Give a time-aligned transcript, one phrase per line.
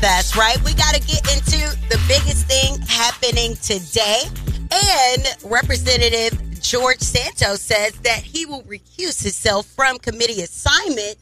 [0.00, 0.62] That's right.
[0.64, 4.22] We got to get into the biggest thing happening today.
[4.70, 11.16] And Representative George Santos says that he will recuse himself from committee assignment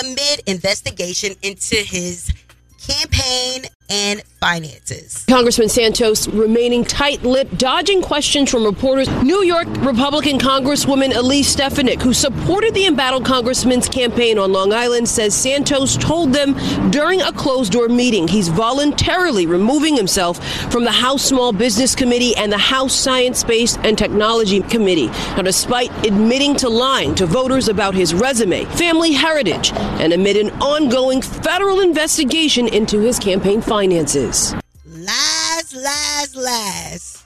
[0.00, 2.32] amid investigation into his
[2.78, 5.26] campaign and finances.
[5.28, 9.06] Congressman Santos remaining tight lipped, dodging questions from reporters.
[9.22, 15.08] New York Republican Congresswoman Elise Stefanik, who supported the embattled congressman's campaign on Long Island,
[15.08, 16.54] says Santos told them
[16.90, 22.34] during a closed door meeting he's voluntarily removing himself from the House Small Business Committee
[22.36, 25.08] and the House Science, Space, and Technology Committee.
[25.36, 30.50] Now, despite admitting to lying to voters about his resume, family heritage, and amid an
[30.62, 34.54] ongoing federal investigation into his campaign finances finances.
[34.84, 37.24] Lies, lies, lies.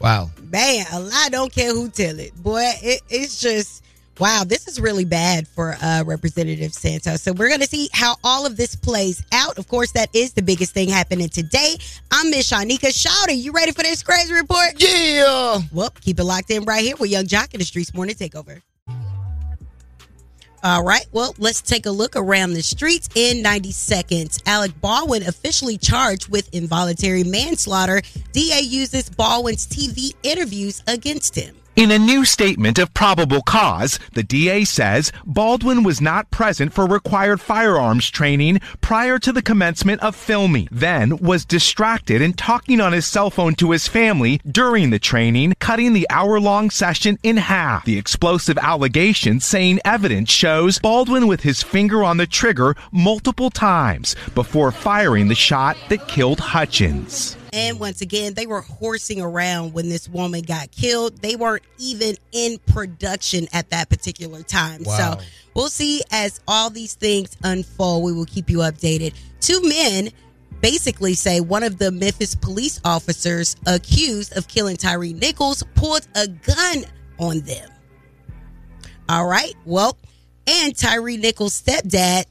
[0.00, 0.30] Wow.
[0.50, 2.34] Man, a lie don't care who tell it.
[2.42, 3.84] Boy, it, it's just
[4.18, 7.22] wow, this is really bad for uh, Representative Santos.
[7.22, 9.58] So we're going to see how all of this plays out.
[9.58, 11.76] Of course, that is the biggest thing happening today.
[12.10, 13.40] I'm Miss Shanika Shawty.
[13.40, 14.74] You ready for this crazy report?
[14.78, 15.60] Yeah.
[15.72, 18.60] Well, keep it locked in right here with Yung Joc in the Streetz Morning Takeover.
[20.64, 21.06] All right.
[21.10, 24.38] Well, let's take a look around the streets in 90 seconds.
[24.46, 28.00] Alec Baldwin officially charged with involuntary manslaughter.
[28.30, 31.56] DA uses Baldwin's TV interviews against him.
[31.74, 36.84] In a new statement of probable cause, the DA says Baldwin was not present for
[36.86, 42.92] required firearms training prior to the commencement of filming, then was distracted and talking on
[42.92, 47.38] his cell phone to his family during the training, cutting the hour long session in
[47.38, 47.86] half.
[47.86, 54.14] The explosive allegation saying evidence shows Baldwin with his finger on the trigger multiple times
[54.34, 57.38] before firing the shot that killed Hutchins.
[57.52, 61.20] And once again, they were horsing around when this woman got killed.
[61.20, 64.84] They weren't even in production at that particular time.
[64.84, 64.96] Wow.
[64.96, 65.24] So
[65.54, 68.04] we'll see as all these things unfold.
[68.04, 69.14] We will keep you updated.
[69.40, 70.10] Two men
[70.62, 76.28] basically say one of the Memphis police officers accused of killing Tyre Nichols pulled a
[76.28, 76.84] gun
[77.18, 77.68] on them.
[79.10, 79.54] All right.
[79.66, 79.98] Well,
[80.46, 82.24] and Tyre Nichols' stepdad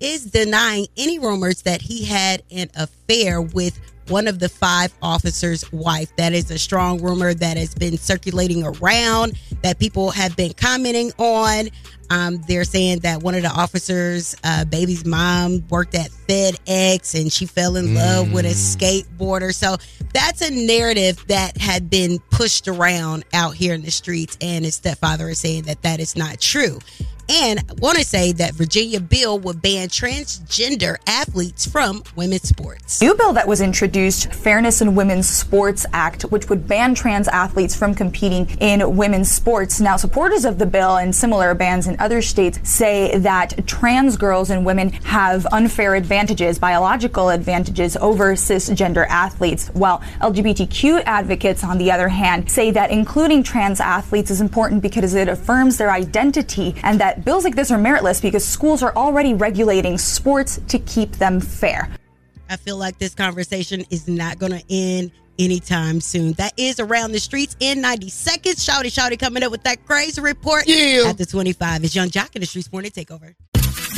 [0.00, 5.70] is denying any rumors that he had an affair with one of the five officers'
[5.72, 6.14] wife.
[6.16, 11.12] That is a strong rumor that has been circulating around that people have been commenting
[11.18, 11.68] on.
[12.08, 17.32] Um, they're saying that one of the officers' uh, baby's mom worked at FedEx and
[17.32, 19.52] she fell in love with a skateboarder.
[19.54, 19.76] So
[20.12, 24.38] that's a narrative that had been pushed around out here in the streets.
[24.40, 26.78] And his stepfather is saying that that is not true.
[27.28, 33.00] And I want to say that Virginia bill would ban transgender athletes from women's sports.
[33.00, 37.74] New bill that was introduced, Fairness in Women's Sports Act, which would ban trans athletes
[37.74, 39.80] from competing in women's sports.
[39.80, 44.50] Now, supporters of the bill and similar bans in other states say that trans girls
[44.50, 51.90] and women have unfair advantages, biological advantages over cisgender athletes, while LGBTQ advocates, on the
[51.90, 57.00] other hand, say that including trans athletes is important because it affirms their identity and
[57.00, 61.40] that bills like this are meritless because schools are already regulating sports to keep them
[61.40, 61.88] fair.
[62.48, 66.32] I feel like this conversation is not going to end anytime soon.
[66.34, 68.64] That is around the streets in 90 seconds.
[68.64, 70.64] Shawty, shawty coming up with that crazy report.
[70.66, 71.08] Yeah.
[71.08, 73.34] At the 25 is Yung Joc in the Streetz Morning Takeover.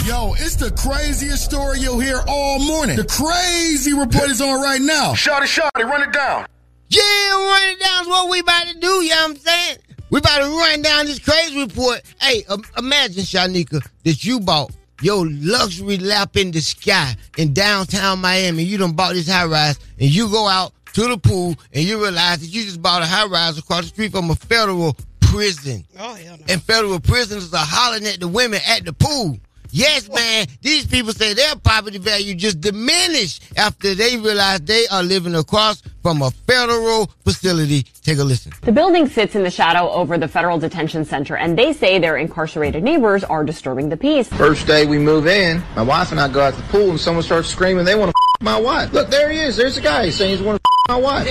[0.06, 2.96] Yo, it's the craziest story you'll hear all morning.
[2.96, 5.12] The crazy report is on right now.
[5.12, 6.46] Shawty Shawty, run it down.
[6.88, 9.78] Yeah, run it down is what we about to do, you know what I'm saying?
[10.10, 12.02] We about to run down this crazy report.
[12.20, 14.72] Hey, um, imagine, Shanika, that you bought
[15.02, 18.62] your luxury lap in the sky in downtown Miami.
[18.62, 22.02] You done bought this high rise and you go out to the pool and you
[22.02, 25.84] realize that you just bought a high rise across the street from a federal prison.
[25.98, 26.44] Oh, hell no.
[26.48, 29.38] And federal prisoners are hollering at the women at the pool.
[29.70, 30.46] Yes, man.
[30.62, 35.82] These people say their property value just diminished after they realize they are living across
[36.02, 37.82] from a federal facility.
[38.02, 38.52] Take a listen.
[38.62, 42.16] The building sits in the shadow over the federal detention center, and they say their
[42.16, 44.28] incarcerated neighbors are disturbing the peace.
[44.28, 47.00] First day we move in, my wife and I go out to the pool and
[47.00, 48.92] someone starts screaming they want to my wife.
[48.92, 49.56] Look, there he is.
[49.56, 50.06] There's the guy.
[50.06, 51.26] He's saying he's want to my wife.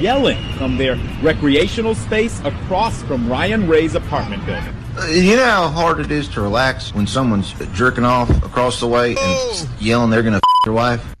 [0.00, 4.74] yelling from their recreational space across from Ryan Ray's apartment building.
[5.06, 9.10] You know how hard it is to relax when someone's jerking off across the way
[9.10, 9.76] and oh.
[9.78, 11.14] yelling they're gonna f- your wife?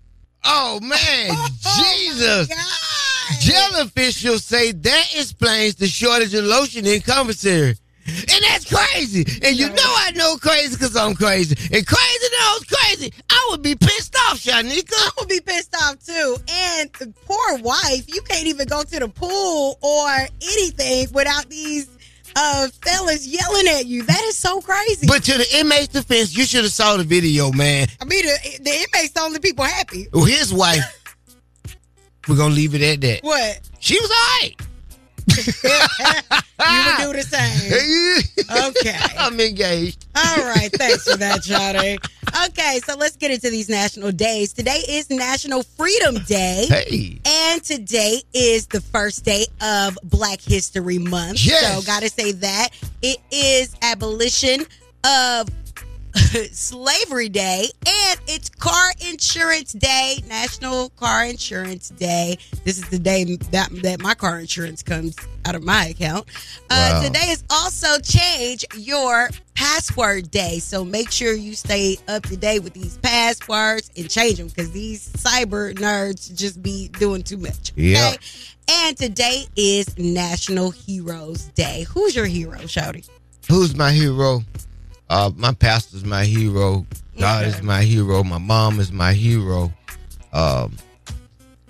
[0.44, 1.48] Oh man, oh,
[1.78, 2.48] Jesus!
[3.40, 7.76] Jail officials say that explains the shortage of lotion in commissary.
[8.06, 9.24] And that's crazy.
[9.42, 11.54] And you know I know crazy because I'm crazy.
[11.72, 13.12] And crazy knows crazy.
[13.28, 14.92] I would be pissed off, Shanika.
[14.92, 16.36] I would be pissed off too.
[16.50, 20.08] And poor wife, you can't even go to the pool or
[20.42, 21.97] anything without these
[22.38, 24.04] uh fellas yelling at you.
[24.04, 25.06] That is so crazy.
[25.06, 27.88] But to the inmate's defense, you should have saw the video, man.
[28.00, 30.06] I mean, the, the inmates the only people happy.
[30.12, 30.84] Well, his wife,
[32.28, 33.24] we're going to leave it at that.
[33.24, 33.60] What?
[33.80, 34.54] She was all right.
[35.46, 38.24] you would do the same.
[38.68, 38.96] Okay.
[39.18, 40.06] I'm engaged.
[40.16, 40.70] All right.
[40.72, 41.98] Thanks for that, Johnny.
[42.46, 44.52] Okay, so let's get into these national days.
[44.52, 46.66] Today is National Freedom Day.
[46.68, 47.20] Hey.
[47.26, 51.44] And today is the first day of Black History Month.
[51.44, 51.74] Yes.
[51.74, 52.70] So, gotta say that.
[53.02, 54.64] It is abolition
[55.04, 55.48] of
[56.52, 62.38] Slavery Day and it's Car Insurance Day, National Car Insurance Day.
[62.64, 66.26] This is the day that, that my car insurance comes out of my account.
[66.70, 67.02] Uh, Wow.
[67.02, 70.58] Today is also Change Your Password Day.
[70.58, 74.70] So make sure you stay up to date with these passwords and change them because
[74.72, 77.72] these cyber nerds just be doing too much.
[77.76, 78.14] Yeah.
[78.70, 81.86] And today is National Heroes Day.
[81.90, 83.08] Who's your hero, Shawty?
[83.48, 84.42] Who's my hero?
[85.10, 86.86] Uh, my pastor's my hero.
[87.18, 88.22] God is my hero.
[88.22, 89.72] My mom is my hero.
[90.32, 90.76] Um,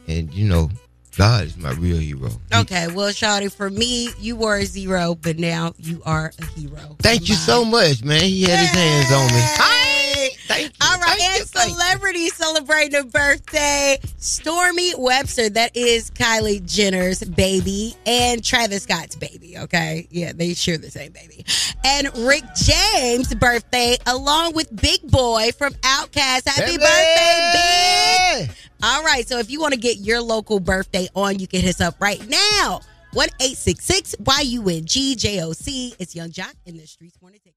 [0.06, 0.70] and you know,
[1.16, 2.30] God is my real hero.
[2.54, 6.96] Okay, well, Shawty, for me, you were a zero, but now you are a hero.
[7.00, 8.20] Thank you so much, man.
[8.22, 9.42] He had his hands on me.
[9.42, 9.97] Hi.
[10.46, 10.72] Thank you.
[10.80, 13.98] All right, Thank and celebrity celebrating a birthday.
[14.18, 19.58] Stormi Webster, that is Kylie Jenner's baby, and Travis Scott's baby.
[19.58, 21.44] Okay, yeah, they share the same baby.
[21.84, 26.48] And Rick James' birthday, along with Big Boi from Outkast.
[26.48, 28.50] Happy birthday, Big!
[28.82, 31.70] All right, so if you want to get your local birthday on, you can hit
[31.76, 32.80] us up right now.
[33.12, 35.94] One eight six six Y U N G J O C.
[35.98, 37.16] It's Yung Joc in the streets.
[37.44, 37.54] Take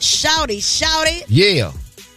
[0.00, 1.24] Shawty, shawty.
[1.28, 1.72] Yeah.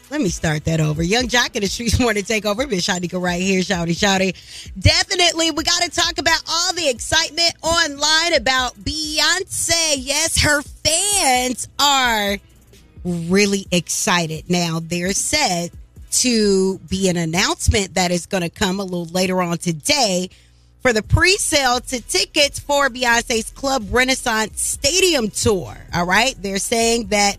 [0.09, 1.03] Let me start that over.
[1.03, 2.65] Yung Joc in the streets want to take over.
[2.65, 4.71] Miss Shawty right here, Shawty, Shawty.
[4.79, 9.95] Definitely, we got to talk about all the excitement online about Beyonce.
[9.97, 12.37] Yes, her fans are
[13.03, 14.49] really excited.
[14.49, 15.71] Now, there's said
[16.11, 20.29] to be an announcement that is going to come a little later on today
[20.81, 25.75] for the pre-sale to tickets for Beyonce's Club Renaissance Stadium tour.
[25.93, 27.37] All right, they're saying that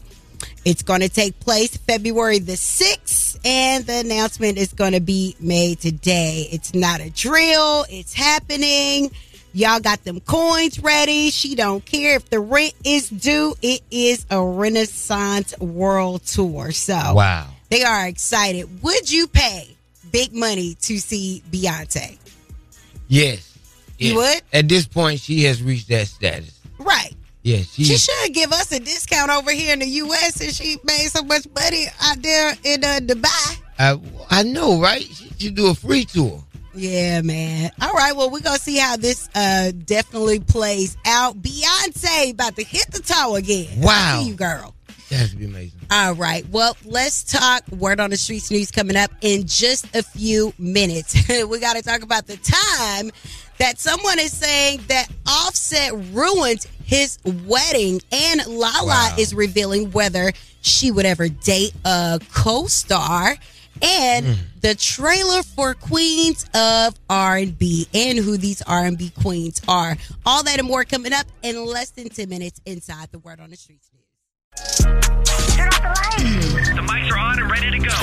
[0.64, 5.36] it's going to take place February the 6th, and the announcement is going to be
[5.40, 6.48] made today.
[6.50, 9.10] It's not a drill, it's happening.
[9.56, 11.30] Y'all got them coins ready.
[11.30, 13.54] She don't care if the rent is due.
[13.62, 16.72] It is a Renaissance World Tour.
[16.72, 17.46] So Wow.
[17.68, 18.82] they are excited.
[18.82, 19.76] Would you pay
[20.10, 22.18] big money to see Beyonce?
[23.06, 23.56] Yes.
[23.96, 24.42] You would?
[24.52, 26.58] At this point, she has reached that status.
[26.78, 27.14] Right.
[27.44, 27.74] Yes.
[27.74, 30.36] She, She should give us a discount over here in the U.S.
[30.36, 33.60] since she made so much money out there in uh, Dubai.
[33.78, 34.00] I,
[34.30, 35.02] I know, right?
[35.02, 36.42] She should do a free tour.
[36.74, 37.70] Yeah, man.
[37.82, 41.36] All right, well, we're going to see how this uh, definitely plays out.
[41.40, 43.80] Beyonce about to hit the toe again.
[43.80, 44.20] Wow.
[44.22, 44.74] see you, girl.
[45.10, 45.78] That has to be amazing.
[45.90, 46.48] All right.
[46.48, 51.14] Well, let's talk Word on the Streets news coming up in just a few minutes.
[51.46, 53.12] we got to talk about the time
[53.58, 59.14] that someone is saying that Offset ruined his wedding, and Lala Wow.
[59.18, 63.36] is revealing whether she would ever date a co-star.
[63.82, 64.32] And hmm.
[64.60, 69.96] the trailer for Queens of R&B and who these R&B queens are.
[70.24, 73.50] All that and more coming up in less than 10 minutes inside the Word on
[73.50, 73.90] the Streets
[76.24, 76.68] news.
[76.68, 77.94] The mics are on and ready to go.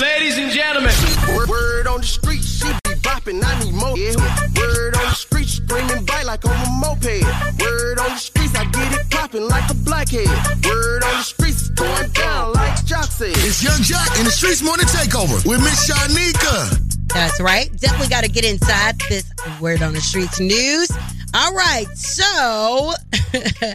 [0.00, 0.92] Ladies and gentlemen.
[1.36, 3.96] Word, word on the street, she be bopping, I need more.
[3.96, 4.16] Yeah.
[4.56, 7.22] Word on the street, screaming bite like on a moped.
[7.60, 10.26] Word on the streets, I get it popping like a blackhead.
[10.64, 13.36] Word on the streets, going down like Joc said.
[13.36, 16.80] It's Yung Joc in the Streetz Morning Takeover with Miss Shanika.
[17.12, 17.70] That's right.
[17.78, 19.30] Definitely got to get inside this
[19.60, 20.90] word on the streets news.
[21.32, 21.86] All right.
[21.94, 22.92] So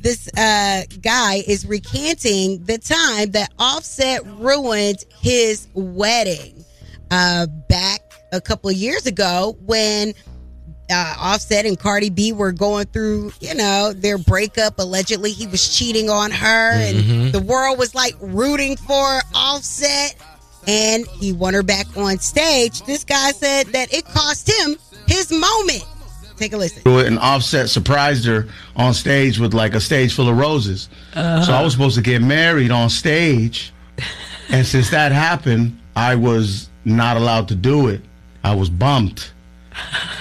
[0.00, 6.64] this uh, guy is recanting the time that Offset ruined his wedding
[7.10, 10.12] uh, back a couple of years ago when
[10.90, 14.78] uh, Offset and Cardi B were going through, you know, their breakup.
[14.78, 17.32] Allegedly, he was cheating on her, and Mhm.
[17.32, 20.14] the world was like rooting for Offset,
[20.66, 22.82] and he won her back on stage.
[22.86, 25.84] This guy said that it cost him his moment.
[26.38, 26.82] Take a listen.
[26.84, 30.88] do it, and Offset surprised her on stage with like a stage full of roses.
[31.14, 31.44] Uh-huh.
[31.44, 33.74] So I was supposed to get married on stage,
[34.48, 38.02] and since that happened, I was not allowed to do it.
[38.44, 39.32] I was bumped,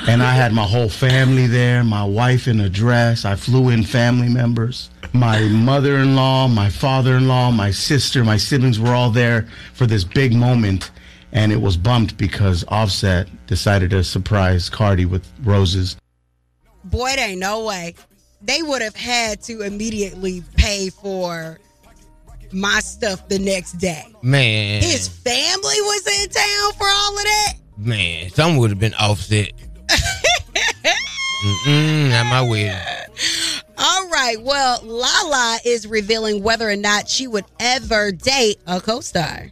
[0.08, 3.26] and I had my whole family there, my wife in a dress.
[3.26, 4.90] I flew in family members.
[5.14, 10.92] My mother-in-law, my father-in-law, my sister, my siblings were all there for this big moment,
[11.32, 15.96] and it was bumped because Offset decided to surprise Cardi with roses.
[16.84, 17.96] Boy, there ain't no way.
[18.42, 21.60] They would have had to immediately pay for
[22.52, 24.06] my stuff the next day.
[24.22, 24.82] Man.
[24.82, 27.54] His family was in town for all of that.
[27.78, 29.52] Man, some would have been offset.
[31.46, 32.76] Mm-mm, not my wedding.
[33.78, 34.42] All right.
[34.42, 39.52] Well, Lala is revealing whether or not she would ever date a co-star.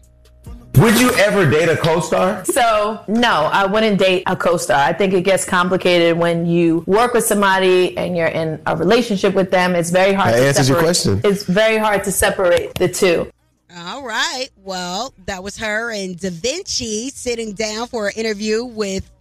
[0.78, 2.44] Would you ever date a co-star?
[2.46, 4.78] So, no, I wouldn't date a co-star.
[4.78, 9.36] I think it gets complicated when you work with somebody and you're in a relationship
[9.36, 9.74] with them.
[9.74, 11.22] It's very hard That to answers your question.
[11.24, 13.32] It's very hard to separate the two.
[13.78, 14.48] All right.
[14.64, 19.12] Well, that was her and Da'Vinchi sitting down for an interview with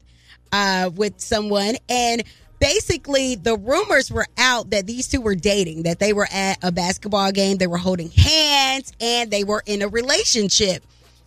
[0.52, 2.22] uh with someone and
[2.60, 6.70] basically the rumors were out that these two were dating, that they were at a
[6.70, 10.84] basketball game, they were holding hands and they were in a relationship.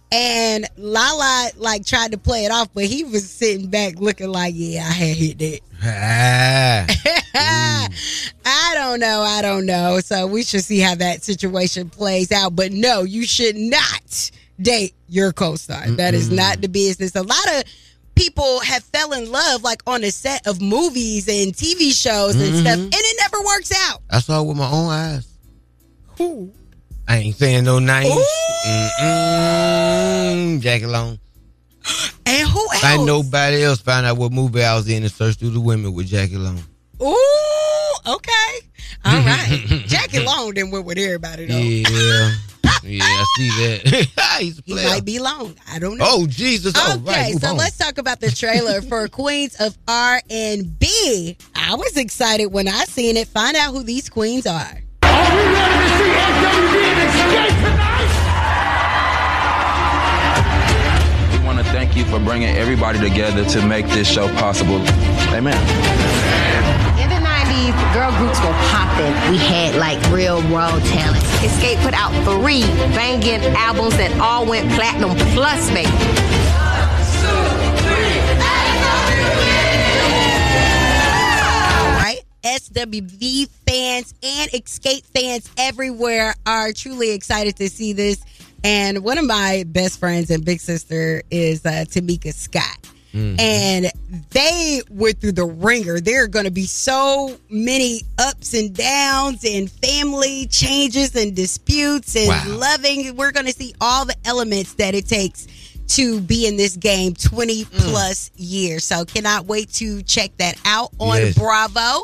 [0.10, 4.54] And Lala like tried to play it off, but he was sitting back looking like,
[4.56, 5.60] yeah, I had hit that.
[5.84, 6.86] Ah.
[8.46, 9.22] I don't know.
[9.22, 10.00] I don't know.
[10.00, 12.56] So we should see how that situation plays out.
[12.56, 14.32] But no, you should not
[14.62, 15.88] date your co-star.
[15.92, 17.16] That is not the business.
[17.16, 17.64] A lot of
[18.16, 22.54] people have fell in love like on the set of movies and TV shows and
[22.54, 22.62] Mhm.
[22.62, 24.02] stuff, and it never works out.
[24.10, 25.28] I saw it with my own eyes.
[27.08, 28.10] I ain't saying no names.
[28.66, 30.60] Mm-mm.
[30.62, 31.20] Jackie Long.
[32.30, 32.84] And who else?
[32.84, 35.94] I nobody else found out what movie I was in and searched through the women
[35.94, 36.60] with Jackie Long.
[37.02, 38.60] Ooh, okay.
[39.06, 39.64] All right.
[39.88, 41.58] Jackie Long then went with everybody though.
[41.58, 42.32] Yeah.
[42.84, 44.38] yeah, I see that.
[44.40, 45.56] He's a He might be long.
[45.72, 46.06] I don't know.
[46.08, 46.74] Oh, Jesus.
[46.76, 47.34] Oh, Okay, right.
[47.40, 47.58] So on.
[47.58, 51.38] let's talk about the trailer for Queens of R and B.
[51.56, 53.28] I was excited when I seen it.
[53.30, 54.82] Find out who these queens are.
[55.04, 55.10] We
[61.98, 64.78] you for bringing everybody together to make this show possible.
[65.34, 65.58] Amen.
[67.02, 69.14] In the 90s, girl groups were popping.
[69.32, 71.24] We had like real raw talent.
[71.42, 72.62] Xscape put out three
[72.94, 75.88] banging albums that all went platinum plus, baby.
[81.82, 82.22] All right.
[82.44, 88.24] SWV fans and Xscape fans everywhere are truly excited to see this.
[88.64, 92.78] And one of my best friends and big sister is uh, Tamika Scott.
[93.14, 93.90] And
[94.30, 96.00] they went through the ringer.
[96.00, 102.16] There are going to be so many ups and downs and family changes and disputes
[102.16, 102.44] and Wow.
[102.60, 103.16] loving.
[103.16, 105.48] We're going to see all the elements that it takes
[105.96, 108.84] to be in this game 20 plus years.
[108.84, 111.36] So cannot wait to check that out on Yes.
[111.40, 112.04] Bravo.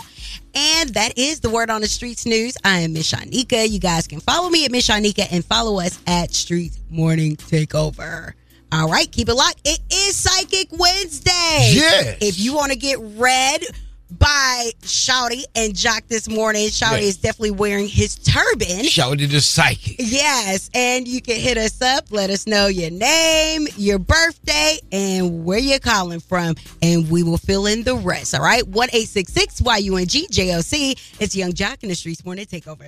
[0.55, 2.55] And that is the word on the streets news.
[2.63, 3.67] I am Miss Shanika.
[3.69, 8.33] You guys can follow me at Miss Shanika and follow us at Street Morning Takeover.
[8.71, 9.61] All right, keep it locked.
[9.65, 11.71] It is Psychic Wednesday.
[11.73, 12.17] Yes.
[12.21, 13.63] If you want to get read
[14.11, 17.03] by Shawty and Joc this morning, Shawty Yes.
[17.03, 18.83] is definitely wearing his turban.
[18.85, 19.95] Shawty the psychic.
[19.99, 22.05] Yes, and you can hit us up.
[22.11, 27.37] Let us know your name, your birthday, and where you're calling from, and we will
[27.39, 28.35] fill in the rest.
[28.35, 30.95] All right, one eight six six Y U N G J O C.
[31.19, 32.87] It's Yung Joc in the Streetz Morning Takeover.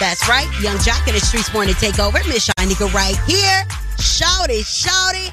[0.00, 2.26] That's right, Yung Joc and the Streetz Morning Takeover.
[2.26, 3.64] Miss Shanika right here.
[3.98, 5.30] Shout it, shout it.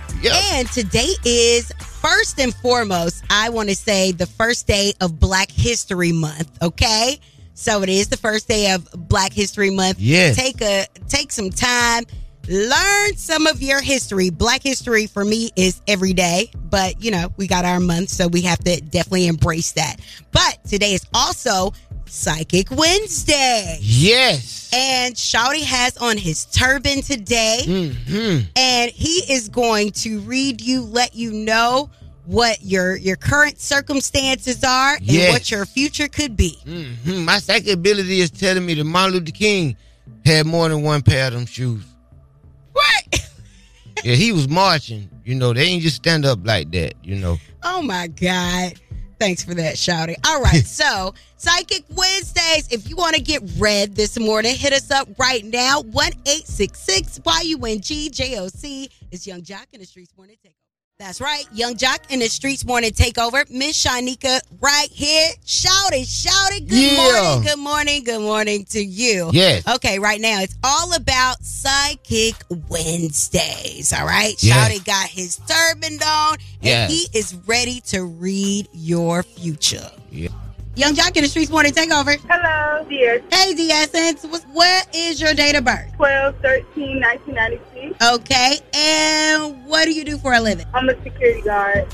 [0.53, 5.49] And today is first and foremost, I want to say the first day of Black
[5.49, 6.61] History Month.
[6.61, 7.17] Okay,
[7.53, 9.99] so it is the first day of Black History Month.
[10.01, 10.35] Yes.
[10.35, 12.03] take a take some time.
[12.49, 14.29] Learn some of your history.
[14.29, 18.27] Black history for me is every day, but you know, we got our month, so
[18.27, 19.97] we have to definitely embrace that.
[20.31, 21.73] But today is also
[22.09, 23.77] Psychic Wednesday.
[23.81, 24.69] Yes.
[24.73, 27.61] And Shawty has on his turban today.
[27.65, 28.49] Mm-hmm.
[28.55, 31.89] And he is going to read you, let you know
[32.25, 35.31] what your your current circumstances are and Yes.
[35.31, 36.57] what your future could be.
[36.65, 39.77] hmm My psychic ability is telling me that Martin Luther King
[40.25, 41.83] had more than one pair of them shoes.
[42.73, 43.29] What?
[44.03, 45.09] yeah, he was marching.
[45.23, 46.93] You know, they ain't just stand up like that.
[47.03, 47.37] You know.
[47.69, 48.73] Oh my God.
[49.19, 50.15] Thanks for that, Shawty.
[50.25, 52.67] All right, so Psychic Wednesdays.
[52.71, 55.81] If you want to get read this morning, hit us up right now.
[55.81, 59.79] One eight six six Y U N G J O C is Yung Joc in
[59.79, 60.56] the Streetz Morning Takeover.
[60.99, 63.47] That's right, Yung Joc in the Streetz Morning Takeover.
[63.51, 65.29] Miss Shanika right here.
[65.45, 66.67] Shout it, shout it.
[66.67, 66.95] Good Yeah.
[66.97, 69.29] morning, good morning, good morning to you.
[69.31, 69.61] Yes.
[69.67, 72.33] Okay, right now it's all about Psychic
[72.67, 73.93] Wednesdays.
[73.93, 74.71] All right, Yes.
[74.71, 76.91] Shawty got his turban on, and Yes.
[76.91, 79.91] he is ready to read your future.
[80.11, 80.29] Yeah.
[80.77, 82.17] Yung Joc in the Streetz Morning Takeover.
[82.29, 83.19] Hello, dear.
[83.33, 84.23] Hey, D Essence.
[84.23, 85.89] What's- What is your date of birth?
[85.95, 87.95] 12 13 1996.
[88.13, 90.67] Okay, and what do you do for a living?
[90.75, 91.87] I'm a security guard.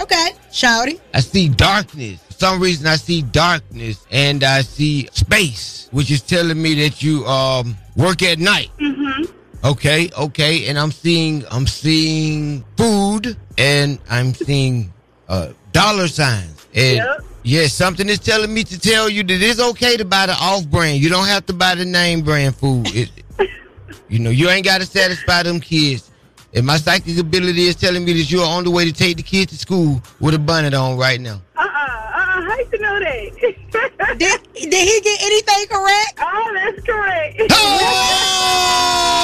[0.00, 1.00] Okay, Shawty.
[1.12, 2.20] I see darkness.
[2.28, 7.02] For some reason, I see darkness and I see space, which is telling me that
[7.02, 8.70] you um work at night.
[8.80, 9.24] Mm-hmm.
[9.64, 14.92] Okay, okay, and I'm seeing I'm seeing food and I'm seeing
[15.28, 16.56] uh dollar signs.
[16.74, 17.24] And Yep.
[17.42, 20.66] Yeah, something is telling me to tell you that it's okay to buy the off
[20.66, 21.00] brand.
[21.00, 22.86] You don't have to buy the name brand food.
[22.94, 23.10] It,
[24.08, 26.10] you know, you ain't gotta satisfy them kids.
[26.52, 29.22] And my psychic ability is telling me that you're on the way to take the
[29.22, 31.40] kids to school with a bonnet on right now.
[31.56, 31.64] Uh-uh.
[31.64, 32.42] Uh-uh.
[32.42, 34.18] How you know that?
[34.18, 36.18] did, did he get anything correct?
[36.18, 37.40] Oh, that's correct.
[37.52, 39.19] Oh!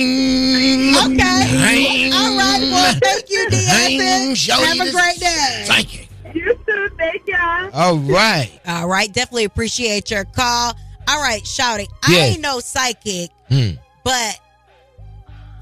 [0.00, 1.12] Hang!
[1.12, 1.22] Okay.
[1.22, 2.12] Hang!
[2.12, 4.38] All right, well, thank you, D Hang, Essence.
[4.38, 5.64] Shorty, Have a great day.
[5.66, 6.08] Psychic.
[6.34, 6.88] You You too.
[6.96, 7.70] Thank y'all.
[7.72, 8.50] All right.
[8.66, 10.74] All right, definitely appreciate your call.
[11.08, 11.86] All right, Shawty.
[12.04, 13.70] I ain't no psychic, Hmm.
[14.04, 14.38] but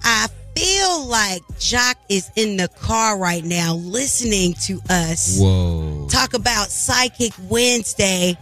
[0.04, 6.06] I feel like Joc is in the car right now listening to us Whoa.
[6.10, 8.36] talk about Psychic Wednesday,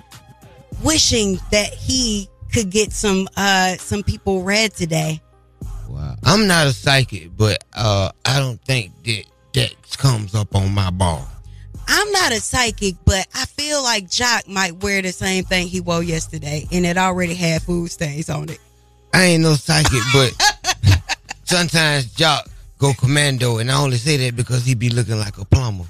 [0.83, 5.21] wishing that he could get some uh some people read today.
[5.97, 6.15] Wow.
[6.25, 10.91] I'm not a psychic, but uh I don't think that Dex comes up on my
[10.91, 11.27] bar.
[11.89, 15.81] I'm not a psychic, but I feel like Joc might wear the same thing he
[15.81, 18.59] wore yesterday, and it already had food stains on it.
[19.15, 21.03] I ain't no psychic, but
[21.45, 25.47] sometimes Joc go commando, and I only say that because he be looking like a
[25.47, 25.87] plumber.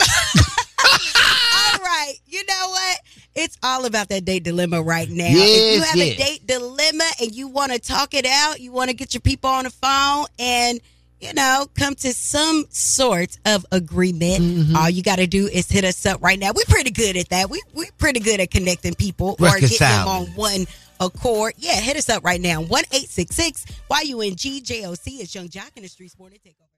[0.00, 2.14] All right.
[2.26, 3.00] You know what?
[3.34, 5.24] It's all about that date dilemma right now.
[5.28, 6.14] if you have yes.
[6.14, 9.20] a date dilemma and you want to talk it out, you want to get your
[9.22, 10.80] people on the phone and,
[11.20, 14.76] you know, come to some sort of agreement, Mm-hmm.
[14.76, 16.50] all you got to do is hit us up right now.
[16.54, 17.48] We're pretty good at that.
[17.48, 20.66] We, we're pretty good at connecting people or getting them on one
[21.00, 21.54] accord.
[21.56, 22.60] Yeah, hit us up right now.
[22.60, 26.71] 1 866 YUNGJOC It's Yung Joc in the Streetz Morning Takeover.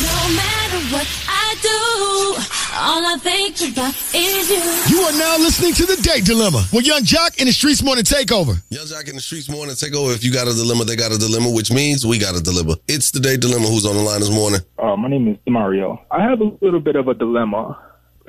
[0.00, 1.78] No matter what I do,
[2.74, 4.96] all I think about is you.
[4.96, 8.04] You are now listening to the Date Dilemma with Yung Joc in the Streetz Morning
[8.04, 8.60] Takeover.
[8.70, 10.14] Yung Joc in the streets morning Takeover.
[10.14, 12.76] If you got a dilemma, they got a dilemma, which means we got a dilemma.
[12.88, 13.66] It's the day dilemma.
[13.66, 14.60] Who's on the line this morning?
[14.78, 16.02] Uh, my name is Mario.
[16.10, 17.78] I have a little bit of a dilemma.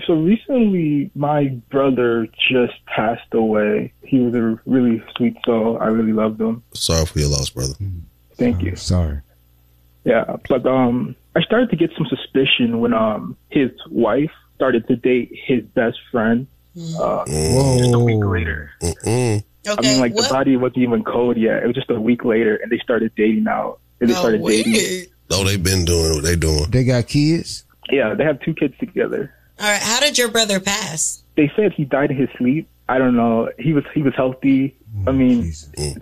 [0.06, 3.94] So recently, my brother just passed away.
[4.04, 5.78] He was a really sweet soul.
[5.80, 6.64] I really loved him.
[6.74, 7.76] Sorry for your loss, brother.
[8.36, 8.76] Thank you.
[8.76, 9.22] Sorry.
[10.04, 14.96] Yeah, but um, I started to get some suspicion when um his wife started to
[14.96, 16.48] date his best friend.
[17.00, 18.72] Uh, just a week later.
[18.82, 21.64] I mean, like the body wasn't even cold yet.
[21.64, 23.80] It was just a week later, and they started dating out.
[24.02, 25.08] And they started dating.
[25.32, 26.70] Oh, they've been doing what they doing.
[26.70, 27.64] They got kids?
[27.90, 29.34] Yeah, they have two kids together.
[29.60, 29.82] All right.
[29.82, 31.24] How did your brother pass?
[31.36, 32.68] They said he died in his sleep.
[32.88, 33.50] I don't know.
[33.58, 34.76] He was he was healthy.
[35.08, 35.52] I mean,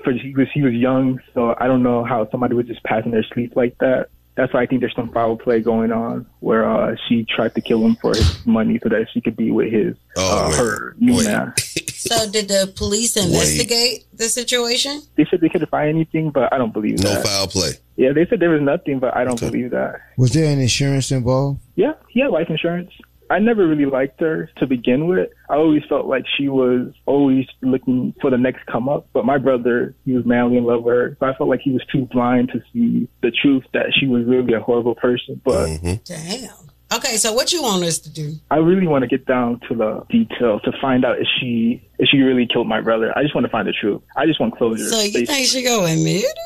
[0.04, 3.06] for, he was he was young, so I don't know how somebody would just pass
[3.06, 4.10] in their sleep like that.
[4.36, 7.62] That's why I think there's some foul play going on, where uh, she tried to
[7.62, 11.24] kill him for his money so that she could be with his uh, her new
[11.24, 11.54] man.
[12.02, 15.04] So, did the police investigate the situation?
[15.18, 17.16] They said they couldn't find anything, but I don't believe No that.
[17.18, 17.74] No foul play.
[17.96, 20.02] Yeah, they said there was nothing, but I don't believe that.
[20.18, 21.60] Was there an insurance involved?
[21.76, 22.92] Yeah, he had life insurance.
[23.32, 25.30] I never really liked her to begin with.
[25.50, 29.08] I always felt like she was always looking for the next come up.
[29.14, 31.18] But my brother, he was madly in love with her.
[31.20, 34.26] So I felt like he was too blind to see the truth that she was
[34.26, 35.40] really a horrible person.
[35.46, 35.94] But mm-hmm.
[36.04, 36.72] Damn.
[36.94, 38.34] Okay, so what you want us to do?
[38.50, 42.10] I really want to get down to the details to find out if she if
[42.12, 43.18] she really killed my brother.
[43.18, 44.02] I just want to find the truth.
[44.18, 44.90] I just want closure.
[44.90, 46.38] So you think she go admit it?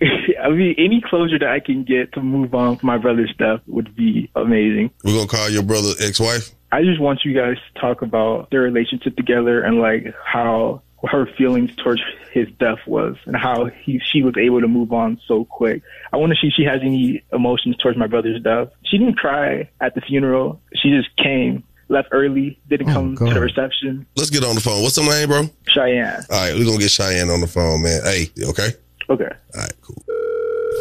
[0.00, 3.60] I mean, any closure that I can get to move on from my brother's death
[3.66, 4.90] would be amazing.
[5.04, 6.54] We're gonna call your brother ex-wife.
[6.72, 11.26] I just want you guys to talk about their relationship together and like how her
[11.38, 12.02] feelings towards
[12.32, 15.82] his death was and how he she was able to move on so quick.
[16.12, 18.68] I want to see if she has any emotions towards my brother's death.
[18.84, 20.60] She didn't cry at the funeral.
[20.74, 24.06] She just came, left early, didn't oh, come to the reception.
[24.16, 24.82] Let's get on the phone.
[24.82, 25.48] What's her name, bro?
[25.68, 26.24] Cheyenne.
[26.30, 28.02] All right, we're gonna get Cheyenne on the phone, man.
[28.02, 28.70] Hey, okay?
[29.10, 29.24] Okay.
[29.54, 30.02] All right, cool.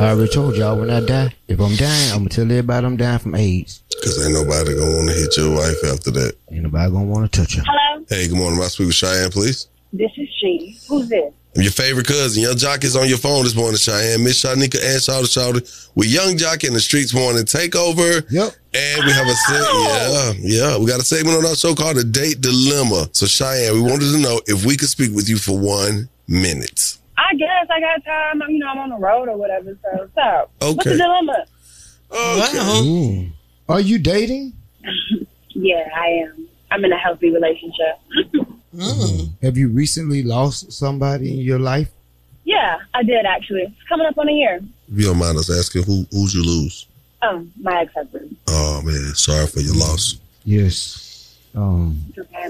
[0.01, 2.97] I already told y'all when I die, if I'm dying, I'm gonna tell everybody I'm
[2.97, 3.83] dying from AIDS.
[4.03, 6.35] Cause ain't nobody gonna want to hit your wife after that.
[6.51, 7.63] Ain't nobody gonna want to touch her.
[7.65, 8.59] Hello, Hey, good morning.
[8.59, 9.67] My speak with Cheyenne, please.
[9.93, 10.77] this is she.
[10.89, 11.31] Who's this?
[11.55, 12.41] I'm your favorite cousin.
[12.41, 14.23] Yung Joc is on your phone this morning, Cheyenne.
[14.23, 18.25] Miss Shanika and Shawty Shawty with Yung Joc in the Streetz Morning Takeover.
[18.31, 18.53] Yep.
[18.73, 20.33] And we have a se- yeah,
[20.71, 20.77] yeah.
[20.79, 23.07] We got a segment on our show called the Date Dilemma.
[23.11, 26.97] So Cheyenne, we wanted to know if we could speak with you for one minute.
[27.17, 28.41] I guess I got time.
[28.49, 29.77] You know, I'm on the road or whatever.
[29.81, 30.51] So, what's up?
[30.59, 31.45] What's the dilemma?
[32.83, 33.27] Ooh.
[33.69, 34.53] Are you dating?
[35.55, 36.47] Yeah, I am.
[36.71, 37.99] I'm in a healthy relationship.
[39.43, 41.91] Have you recently lost somebody in your life?
[42.43, 43.61] yeah, I did actually.
[43.61, 44.55] It's coming up on a year.
[44.91, 46.87] If you don't mind us asking, who who's you lose?
[47.21, 48.35] Um, my ex-husband.
[48.47, 50.15] Oh man, sorry for your loss.
[50.43, 51.37] Yes.
[51.55, 52.01] Um.
[52.17, 52.49] Okay.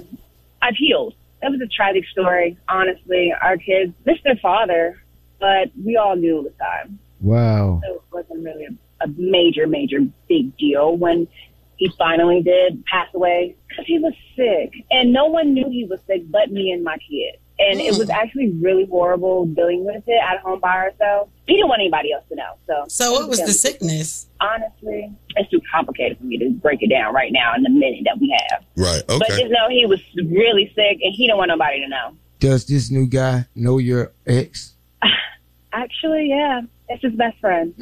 [0.62, 1.14] I've healed.
[1.44, 2.58] It was a tragic story.
[2.70, 5.04] Honestly, our kids missed their father,
[5.40, 7.00] but we all knew at the time.
[7.20, 7.82] Wow.
[7.84, 11.28] So it wasn't really a, a major, major big deal when
[11.76, 14.72] he finally did pass away because he was sick.
[14.90, 17.40] And no one knew he was sick but me and my kid.
[17.60, 18.12] And it was hmm.
[18.12, 21.32] actually really horrible dealing with it at home by ourselves.
[21.46, 22.54] He didn't want anybody else to know.
[22.66, 24.28] So, So what was the sickness?
[24.42, 28.02] Honestly, it's too complicated for me to break it down right now in the minute
[28.06, 28.64] that we have.
[28.76, 29.04] Right.
[29.08, 29.20] Okay.
[29.20, 32.18] But just know he was really sick and he didn't want nobody to know.
[32.40, 34.74] Does this new guy know your ex?
[35.74, 37.74] Actually, yeah, it's his best friend.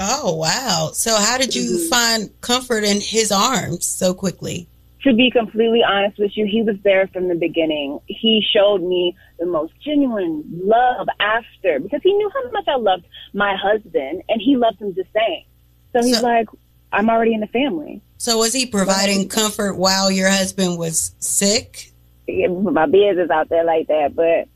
[0.00, 0.90] Oh wow!
[0.94, 1.88] So how did you mm-hmm.
[1.88, 4.68] find comfort in his arms so quickly?
[5.04, 8.00] To be completely honest with you, he was there from the beginning.
[8.06, 13.06] He showed me the most genuine love after because he knew how much I loved
[13.32, 15.44] my husband and he loved him the same.
[15.92, 16.48] So he's like,
[16.92, 18.02] I'm already in the family.
[18.18, 21.92] So was he providing comfort while your husband was sick?
[22.26, 24.48] Yeah, put my business out there like that, but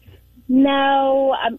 [0.49, 1.51] no, I,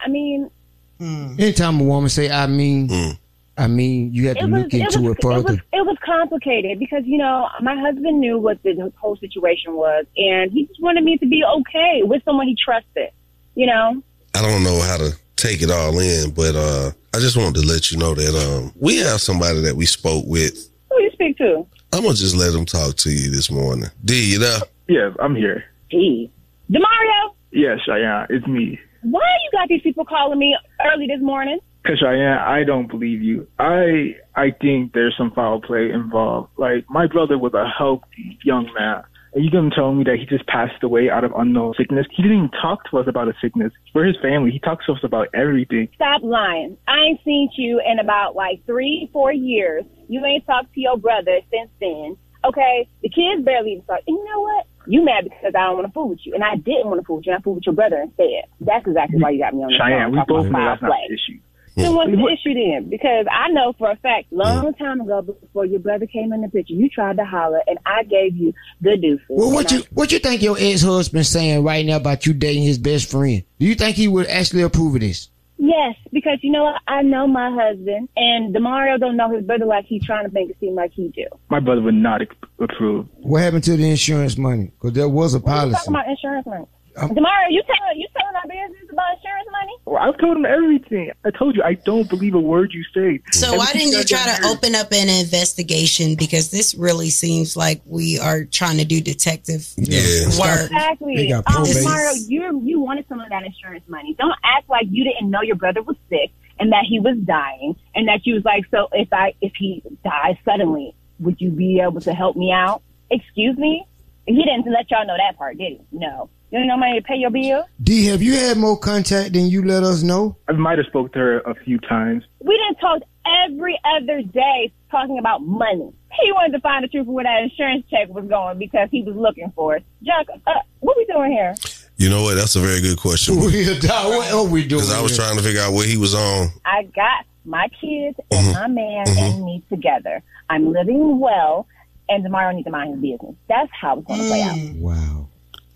[0.00, 0.50] I mean,
[0.98, 1.36] hmm.
[1.38, 3.10] Anytime a woman say "I mean," hmm.
[3.56, 5.38] I mean, you have to it was, look it into was, it further.
[5.38, 9.74] It was, it was complicated because you know my husband knew what the whole situation
[9.74, 13.10] was, and he just wanted me to be okay with someone he trusted.
[13.54, 14.02] You know,
[14.34, 17.66] I don't know how to take it all in, but uh, I just wanted to
[17.66, 20.70] let you know that um, we have somebody that we spoke with.
[20.90, 21.64] who you speak to?
[21.92, 23.88] I'm gonna just let them talk to you this morning.
[24.04, 24.60] D, you there?
[24.88, 25.64] Yeah, I'm here.
[25.90, 26.28] D,
[26.70, 28.80] Demario, Yes, Cheyenne, it's me.
[29.02, 31.60] why you got these people calling me early this morning?
[31.86, 33.46] Cause Cheyenne, I don't believe you.
[33.58, 36.50] I I think there's some foul play involved.
[36.56, 39.02] Like my brother was a healthy young man.
[39.34, 42.06] And you gonna tell me that he just passed away out of unknown sickness?
[42.10, 43.72] He didn't even talk to us about a sickness.
[43.92, 44.50] We're his family.
[44.50, 45.88] He talks to us about everything.
[45.94, 46.78] Stop lying.
[46.88, 49.84] I ain't seen you in about like three, four years.
[50.08, 52.16] You ain't talked to your brother since then.
[52.44, 52.88] Okay?
[53.02, 54.00] The kids barely even talk.
[54.06, 54.66] And you know what?
[54.86, 56.34] You mad because I don't want to fool with you.
[56.34, 57.32] And I didn't want to fool with you.
[57.32, 58.48] And I fooled with your brother instead.
[58.60, 60.12] That's exactly why you got me on the Cheyenne, phone.
[60.12, 61.40] we both know that's not the issue.
[61.76, 62.88] Then what's the issue then?
[62.88, 66.48] Because I know for a fact, long time ago, before your brother came in the
[66.48, 69.26] picture, you tried to holler, and I gave you the deuces.
[69.28, 72.32] Well, what And you what you think your ex husband saying right now about you
[72.32, 73.42] dating his best friend?
[73.58, 75.28] Do you think he would actually approve of this?
[75.56, 76.80] Yes, because you know what?
[76.86, 80.50] I know my husband, and Demario don't know his brother like he's trying to make
[80.50, 81.26] it seem like he do.
[81.48, 82.20] My brother would not
[82.58, 83.06] approve.
[83.14, 84.66] What happened to the insurance money?
[84.66, 85.76] Because there was a What are you policy.
[85.76, 86.66] talking about insurance money?
[86.96, 89.72] Um, Demario, you telling you telling our business about insurance money?
[89.84, 91.10] Well, I've told him everything.
[91.24, 93.20] I told you I don't believe a word you say.
[93.32, 96.14] So why didn't you try to heard- open up an investigation?
[96.14, 100.70] Because this really seems like we are trying to do detective work.
[100.70, 101.16] Exactly.
[101.16, 101.42] They Um.
[101.44, 104.14] Demario, you you wanted some of that insurance money.
[104.18, 106.30] Don't act like you didn't know your brother was sick
[106.60, 109.82] and that he was dying, and that you was like, so if I if he
[110.04, 112.82] dies suddenly, would you be able to help me out?
[113.10, 113.84] Excuse me.
[114.26, 115.80] He didn't let y'all know that part, did he?
[115.92, 116.30] No.
[116.54, 117.66] You know money to pay your bill.
[117.82, 120.36] D, have you had more contact than you let us know?
[120.48, 122.22] I might have spoke to her a few times.
[122.38, 123.02] We didn't talk
[123.44, 125.92] every other day talking about money.
[126.12, 129.02] He wanted to find the truth of where that insurance check was going because he
[129.02, 129.84] was looking for it.
[130.04, 131.56] Jack, uh, what we doing here?
[131.96, 132.36] You know what?
[132.36, 133.36] That's a very good question.
[133.40, 134.10] Weird, dog.
[134.10, 134.82] What are we doing?
[134.82, 136.50] Because I was trying to figure out what he was on.
[136.64, 138.52] I got my kids and mm-hmm.
[138.52, 139.18] my man mm-hmm.
[139.18, 140.22] and me together.
[140.48, 141.66] I'm living well,
[142.08, 143.34] and tomorrow I need to mind his business.
[143.48, 144.54] That's how it's going to play out.
[144.54, 144.80] Mm.
[144.80, 145.28] Wow.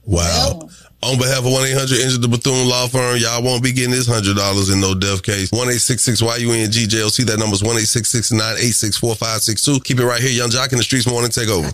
[0.09, 0.71] Wow.
[1.03, 4.09] On behalf of 1 800 Injured the Bethune Law Firm, y'all won't be getting this
[4.09, 5.53] $100 in no death case.
[5.53, 9.81] 1 866 YUNG That number's 1 866 986 4562.
[9.85, 10.33] Keep it right here.
[10.33, 11.71] Yung Joc in the Streetz Morning Takeover.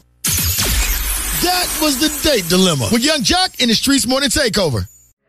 [1.47, 4.85] That was the date dilemma with Yung Joc in the Streetz Morning Takeover.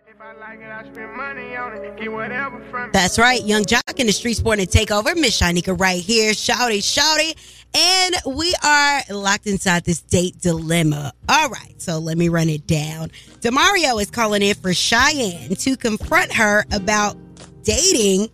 [0.07, 1.95] If I like it, I'll spend money on it.
[1.95, 3.41] Get whatever from That's right.
[3.45, 5.15] Yung Joc in the Street Sport and Takeover.
[5.15, 6.31] Miss Shanika right here.
[6.31, 7.35] Shawty, shawty.
[7.75, 11.11] And we are locked inside this date dilemma.
[11.27, 11.75] All right.
[11.81, 13.11] So let me run it down.
[13.41, 17.17] Demario is calling in for Cheyenne to confront her about
[17.63, 18.29] dating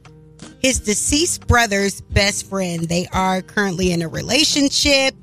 [0.62, 2.88] his deceased brother's best friend.
[2.88, 5.16] They are currently in a relationship.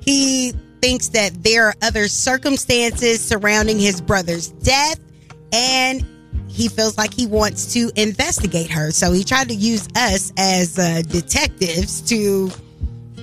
[0.00, 5.00] He thinks that there are other circumstances surrounding his brother's death,
[5.52, 6.06] and
[6.46, 8.92] he feels like he wants to investigate her.
[8.92, 12.50] So he tried to use us as uh, detectives to,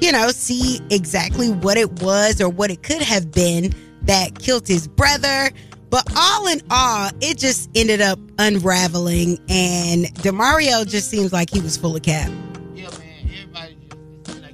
[0.02, 4.68] you know, see exactly what it was or what it could have been that killed
[4.68, 5.52] his brother.
[5.90, 11.60] But all in all, it just ended up unraveling, and Demario just seems like he
[11.60, 12.32] was full of cap.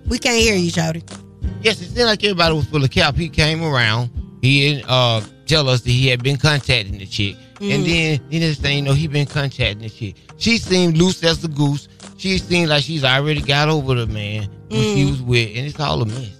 [0.07, 1.03] We can't hear you, Shawty.
[1.62, 3.15] Yes, it seemed like everybody was full of cap.
[3.15, 4.10] He came around.
[4.41, 7.36] He didn't uh, tell us that he had been contacting the chick.
[7.60, 7.86] And Mhm.
[7.86, 10.15] then, the next thing you know, he been contacting the chick.
[10.38, 11.88] She seemed loose as a goose.
[12.17, 15.10] She seems like she's already got over the man who she Mm.
[15.12, 15.49] was with.
[15.56, 16.32] And it's all a mess.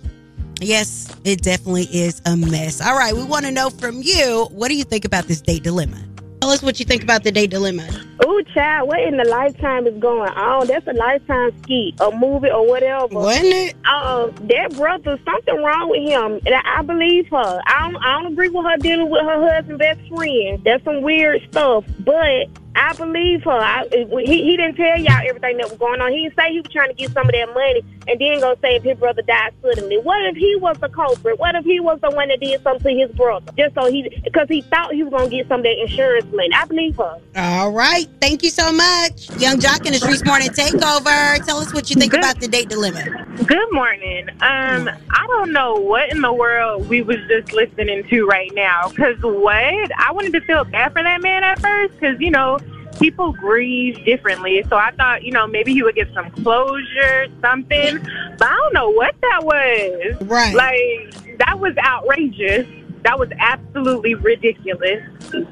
[0.60, 2.82] Yes, it definitely is a mess.
[2.82, 5.62] All right, we want to know from you what do you think about this date
[5.64, 5.98] dilemma?
[6.42, 7.88] Tell us what you think about the date dilemma.
[8.26, 10.68] Ooh, child, what in the lifetime is going on?
[10.68, 13.08] That's a lifetime ski, a movie, or whatever.
[13.14, 13.76] Wasn't it?
[13.86, 17.62] Uh, that brother, something wrong with him, and I, I believe her.
[17.66, 20.62] I don't, I don't agree with her dealing with her husband's best friend.
[20.64, 23.52] That's some weird stuff, but I believe her.
[23.52, 26.12] I, he, he didn't tell y'all everything that was going on.
[26.12, 28.56] He didn't say he was trying to get some of that money, and then go
[28.62, 29.98] say if his brother died suddenly.
[29.98, 31.40] What if he was the culprit?
[31.40, 34.08] What if he was the one that did something to his brother just so he,
[34.24, 36.54] because he thought he was gonna get some of that insurance money?
[36.54, 37.20] I believe her.
[37.36, 39.30] All right, thank you so much.
[39.40, 41.44] Yung Joc in the Streetz Morning Takeover.
[41.46, 43.04] Tell us what you think about the date dilemma.
[43.44, 44.30] Good morning.
[44.42, 48.90] Um, I don't know what in the world we was just listening to right now.
[48.90, 49.56] Cause what?
[50.00, 52.60] I wanted to feel bad for that man at first, cause you know
[53.00, 54.64] people grieve differently.
[54.70, 58.00] So I thought, you know, maybe he would get some closure, something.
[58.38, 60.22] But I don't know what that was.
[60.22, 60.54] Right.
[60.54, 62.68] Like that was outrageous.
[63.04, 65.02] That was absolutely ridiculous.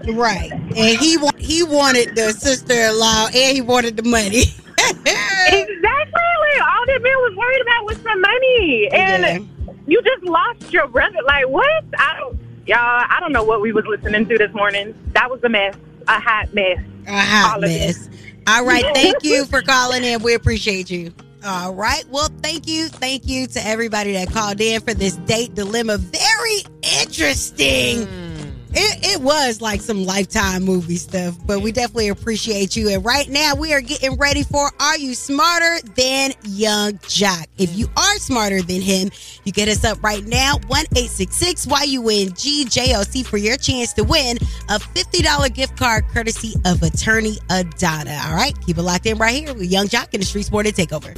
[0.07, 4.41] Right, and he wa- he wanted the sister-in-law, and he wanted the money.
[4.77, 5.61] exactly.
[5.77, 9.49] Like, all that man was worried about was some money, and
[9.87, 11.19] you just lost your brother.
[11.25, 11.83] Like what?
[11.97, 13.05] I don't, y'all.
[13.09, 14.93] I don't know what we was listening to this morning.
[15.13, 15.75] That was a mess,
[16.07, 16.79] a hot mess.
[17.07, 18.09] A hot mess.
[18.47, 20.21] All right, thank you for calling in.
[20.21, 21.13] We appreciate you.
[21.45, 22.03] All right.
[22.09, 22.87] Well, thank you.
[22.87, 25.97] Thank you to everybody that called in for this date dilemma.
[25.97, 28.07] Very interesting.
[28.07, 28.34] Mm.
[28.77, 32.89] It, it was like some lifetime movie stuff, but we definitely appreciate you.
[32.89, 37.45] And right now, we are getting ready for Are You Smarter Than Yung Joc?
[37.57, 39.11] If you are smarter than him,
[39.45, 44.37] you get us up right now, 1 866 YUNGJLC for your chance to win
[44.69, 48.19] a $50 gift card courtesy of attorney Adana.
[48.25, 50.65] All right, keep it locked in right here with Yung Joc in the Street Sport
[50.65, 51.15] Takeover.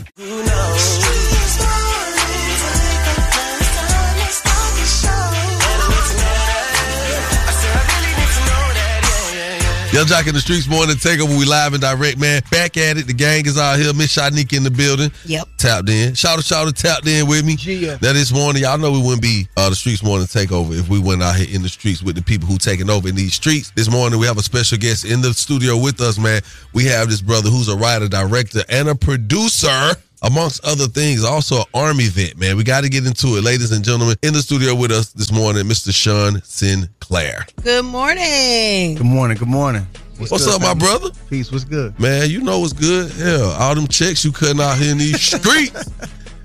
[9.97, 11.35] Yung Joc in the streets morning takeover.
[11.39, 12.43] We live and direct, man.
[12.51, 13.07] Back at it.
[13.07, 13.91] The gang is out here.
[13.95, 15.11] Miss Shanique in the building.
[15.25, 15.47] Yep.
[15.57, 16.13] Tapped in.
[16.13, 17.55] Shout out, shout out, tapped in with me.
[17.55, 17.97] Yeah.
[17.99, 20.99] Now this morning, y'all know we wouldn't be uh, the streets morning takeover if we
[20.99, 23.71] went out here in the streets with the people who taking over in these streets.
[23.75, 26.43] This morning we have a special guest in the studio with us, man.
[26.75, 29.95] We have this brother who's a writer, director, and a producer.
[30.23, 32.57] Amongst other things, also an army vet, man.
[32.57, 33.43] We got to get into it.
[33.43, 35.93] Ladies and gentlemen, in the studio with us this morning, Mr.
[35.93, 37.45] Sean Sinclair.
[37.63, 38.95] Good morning.
[38.95, 39.37] Good morning.
[39.37, 39.85] Good morning.
[40.17, 41.11] What's good, up, my brother?
[41.29, 41.51] Peace.
[41.51, 41.99] What's good?
[41.99, 43.11] Man, you know what's good.
[43.11, 45.87] Hell, all them checks you cutting out here in these streets.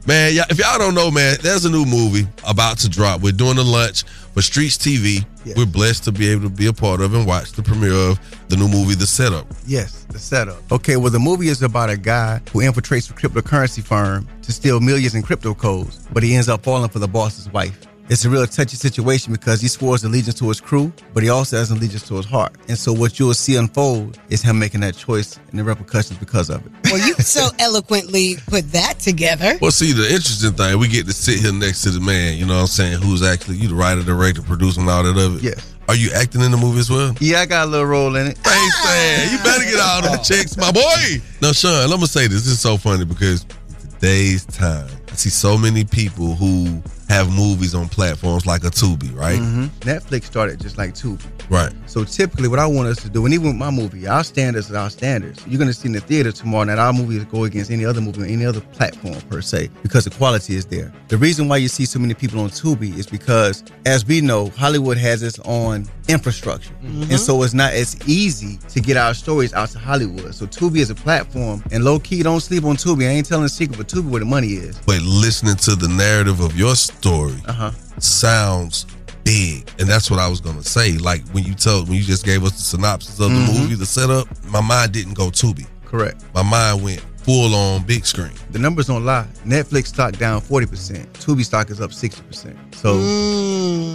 [0.06, 3.22] Man, y'all- if y'all don't know, man, there's a new movie about to drop.
[3.22, 5.24] We're doing a lunch for Streetz TV.
[5.56, 8.48] We're blessed to be able to be a part of and watch the premiere of
[8.48, 9.46] the new movie, The Setup.
[9.66, 10.70] Yes, the setup.
[10.70, 14.80] Okay, well, the movie is about a guy who infiltrates a cryptocurrency firm to steal
[14.80, 17.86] millions in crypto codes, but he ends up falling for the boss's wife.
[18.12, 21.56] It's a real touchy situation because he swears allegiance to his crew, but he also
[21.56, 22.54] has allegiance to his heart.
[22.68, 26.50] And so what you'll see unfold is him making that choice and the repercussions because
[26.50, 26.72] of it.
[26.84, 29.56] Well, you so eloquently put that together.
[29.62, 32.44] Well, see, the interesting thing, we get to sit here next to the man, you
[32.44, 35.36] know what I'm saying, who's actually, you the writer, director, producer, and all that of
[35.38, 35.42] it.
[35.42, 35.74] Yes.
[35.88, 37.14] Are you acting in the movie as well?
[37.18, 38.36] Yeah, I got a little role in it.
[38.36, 39.32] Thanks, man.
[39.32, 41.24] You better get all the checks, my boy.
[41.40, 42.44] Now, Sean, let me say this.
[42.44, 47.30] This is so funny because in today's time, I see so many people who have
[47.30, 49.38] movies on platforms like a Tubi, right?
[49.38, 49.70] Mhm.
[49.80, 51.20] Netflix started just like Tubi.
[51.50, 51.72] Right.
[51.86, 54.70] So typically, what I want us to do, and even with my movie, our standards
[54.70, 55.40] are our standards.
[55.46, 58.00] You're going to see in the theater tomorrow night our movies go against any other
[58.00, 60.92] movie on any other platform per se because the quality is there.
[61.08, 64.50] The reason why you see so many people on Tubi is because, as we know,
[64.56, 69.52] Hollywood has its own infrastructure, and so it's not as easy to get our stories
[69.52, 70.34] out to Hollywood.
[70.34, 73.04] So Tubi is a platform, and low key, don't sleep on Tubi.
[73.06, 74.78] I ain't telling a secret, but Tubi where the money is.
[74.86, 77.72] But listening to the narrative of your story Uh-huh.
[77.98, 78.86] sounds
[79.24, 79.68] big.
[79.80, 80.98] And that's what I was gonna say.
[80.98, 83.58] Like when you told when you just gave us the synopsis of the Mhm.
[83.60, 85.66] movie, the setup, my mind didn't go Tubi.
[85.84, 86.22] Correct.
[86.32, 88.32] My mind went full on big screen.
[88.50, 89.26] The numbers don't lie.
[89.46, 91.06] Netflix stock down 40%.
[91.14, 92.56] Tubi stock is up 60%.
[92.74, 92.98] So,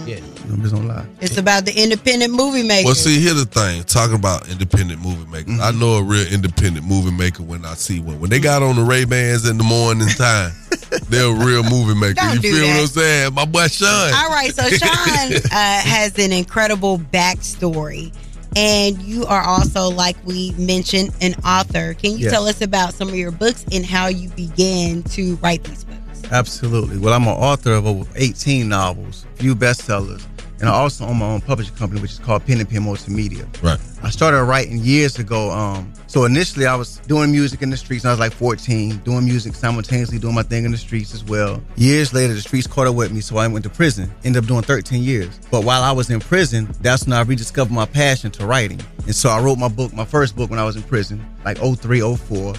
[0.06, 1.04] yeah, numbers don't lie.
[1.20, 2.86] It's about the independent movie maker.
[2.86, 3.84] Well, see, here's the thing.
[3.84, 5.78] Talking about independent movie makers, I Mm-hmm.
[5.80, 8.18] know a real independent movie maker when I see one.
[8.20, 10.52] When they got on the Ray Bans in the morning time,
[11.08, 12.14] they're a real movie maker.
[12.14, 12.80] Don't you do feel what.
[12.80, 13.34] I'm saying?
[13.34, 13.88] My boy Sean.
[14.14, 14.88] All right, so Sean
[15.52, 18.12] uh, has an incredible backstory.
[18.56, 21.94] And you are also, like we mentioned, an author.
[21.94, 22.32] Can you Yes.
[22.32, 26.22] tell us about some of your books and how you began to write these books?
[26.30, 26.98] Absolutely.
[26.98, 30.22] Well, I'm an author of over 18 novels, few bestsellers,
[30.60, 33.46] and I also own my own publishing company, which is called Pen and Pen Multimedia.
[33.62, 33.78] Right.
[34.02, 35.50] I started writing years ago.
[35.50, 38.04] Um, so initially, I was doing music in the streets.
[38.04, 41.24] When I was like 14, doing music simultaneously, doing my thing in the streets as
[41.24, 41.62] well.
[41.76, 44.10] Years later, the streets caught up with me, so I went to prison.
[44.24, 45.38] Ended up doing 13 years.
[45.50, 48.80] But while I was in prison, that's when I rediscovered my passion to writing.
[49.06, 51.58] And so I wrote my book, my first book, when I was in prison, like
[51.58, 52.54] 03, 04.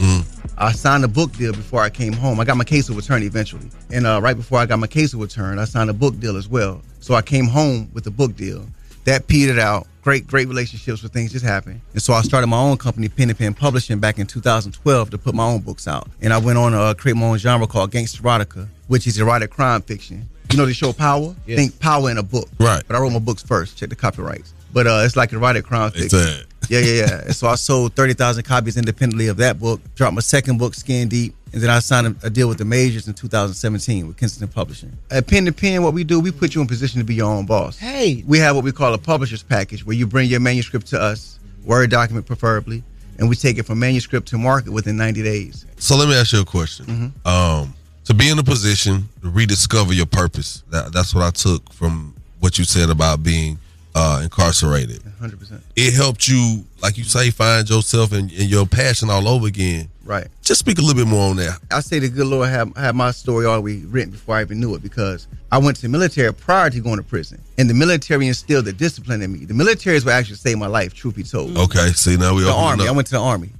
[0.57, 2.39] I signed a book deal before I came home.
[2.39, 3.69] I got my case of overturned eventually.
[3.91, 6.35] And uh, right before I got my case of overturned, I signed a book deal
[6.35, 6.81] as well.
[6.99, 8.65] So I came home with a book deal.
[9.05, 9.88] That petered out.
[10.01, 11.81] Great, great relationships with things just happened.
[11.93, 15.17] And so I started my own company, Pen and Pen Publishing, back in 2012 to
[15.17, 16.07] put my own books out.
[16.21, 19.19] And I went on to uh, create my own genre called Gangster Erotica, which is
[19.19, 20.27] erotic crime fiction.
[20.51, 21.35] You know the show Power?
[21.45, 22.49] Think Power in a book.
[22.59, 22.81] Right.
[22.88, 23.77] But I wrote my books first.
[23.77, 24.53] Check the copyrights.
[24.73, 26.45] But uh, it's like erotic crime It's fiction.
[26.69, 27.31] Yeah, yeah, yeah.
[27.31, 31.35] So I sold 30,000 copies independently of that book, dropped my second book, Skin Deep,
[31.51, 34.97] and then I signed a, a deal with the majors in 2017 with Kensington Publishing.
[35.09, 37.31] At Pen to Pen, what we do, we put you in position to be your
[37.31, 37.77] own boss.
[37.77, 38.23] Hey.
[38.27, 41.39] We have what we call a publisher's package where you bring your manuscript to us,
[41.65, 42.83] Word document preferably,
[43.17, 45.65] and we take it from manuscript to market within 90 days.
[45.77, 46.85] So let me ask you a question.
[46.85, 47.27] Mm-hmm.
[47.27, 47.73] Um,
[48.05, 50.63] to be in a position to rediscover your purpose.
[50.69, 53.59] That, that's what I took from what you said about being
[53.93, 55.01] uh, incarcerated.
[55.21, 55.62] 100%.
[55.75, 59.89] It helped you, like you say, find yourself and, and your passion all over again.
[60.10, 60.28] Right.
[60.41, 61.60] Just speak a little bit more on that.
[61.69, 64.74] I say the good Lord had, had my story already written before I even knew
[64.74, 67.39] it because I went to the military prior to going to prison.
[67.60, 69.45] And the military instilled the discipline in me.
[69.45, 71.56] The military is what actually saved my life, truth be told.
[71.56, 72.86] Okay, see now we the army.
[72.86, 72.89] up.
[72.89, 73.52] I went to the army.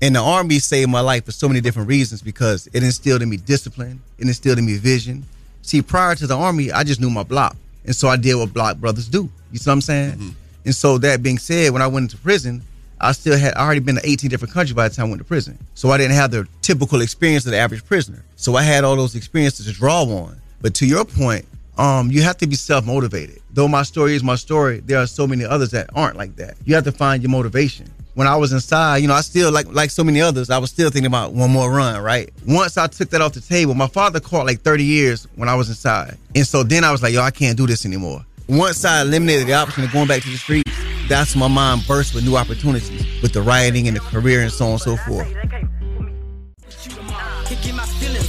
[0.00, 3.28] And the army saved my life for so many different reasons because it instilled in
[3.28, 5.26] me discipline, it instilled in me vision.
[5.60, 7.56] See, prior to the army, I just knew my block.
[7.84, 9.28] And so I did what block brothers do.
[9.52, 10.12] You see what I'm saying?
[10.12, 10.28] Mm-hmm.
[10.64, 12.62] And so that being said, when I went into prison,
[13.00, 15.20] I still had I already been to 18 different countries by the time I went
[15.20, 15.58] to prison.
[15.74, 18.22] So I didn't have the typical experience of the average prisoner.
[18.36, 20.40] So I had all those experiences to draw on.
[20.60, 21.46] But to your point,
[21.78, 23.40] um, you have to be self-motivated.
[23.52, 26.56] Though my story is my story, there are so many others that aren't like that.
[26.64, 27.86] You have to find your motivation.
[28.14, 30.68] When I was inside, you know, I still like like so many others, I was
[30.68, 32.30] still thinking about one more run, right?
[32.46, 35.54] Once I took that off the table, my father caught like 30 years when I
[35.54, 36.18] was inside.
[36.34, 38.26] And so then I was like, yo, I can't do this anymore.
[38.48, 40.70] Once I eliminated the option of going back to the streets,
[41.10, 44.66] that's my mind burst with new opportunities, with the writing and the career and so
[44.66, 45.28] on and so forth.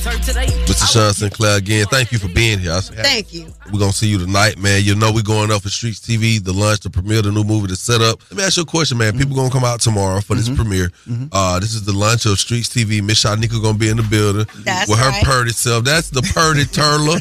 [0.01, 0.91] Mr.
[0.91, 2.79] Sean Sinclair again, thank you for being here.
[2.81, 3.53] Thank you.
[3.71, 4.83] We're gonna see you tonight, man.
[4.83, 7.67] You know we're going up for Streetz TV, the lunch, the premiere, the new movie,
[7.67, 8.19] the setup.
[8.31, 9.15] Let me ask you a question, man.
[9.17, 10.89] People gonna come out tomorrow for this premiere.
[11.31, 13.03] Uh, this is the lunch of Streetz TV.
[13.03, 15.23] Miss Shanika gonna be in the building That's with her right.
[15.23, 15.83] purdy self.
[15.83, 17.15] That's the purdy turtle.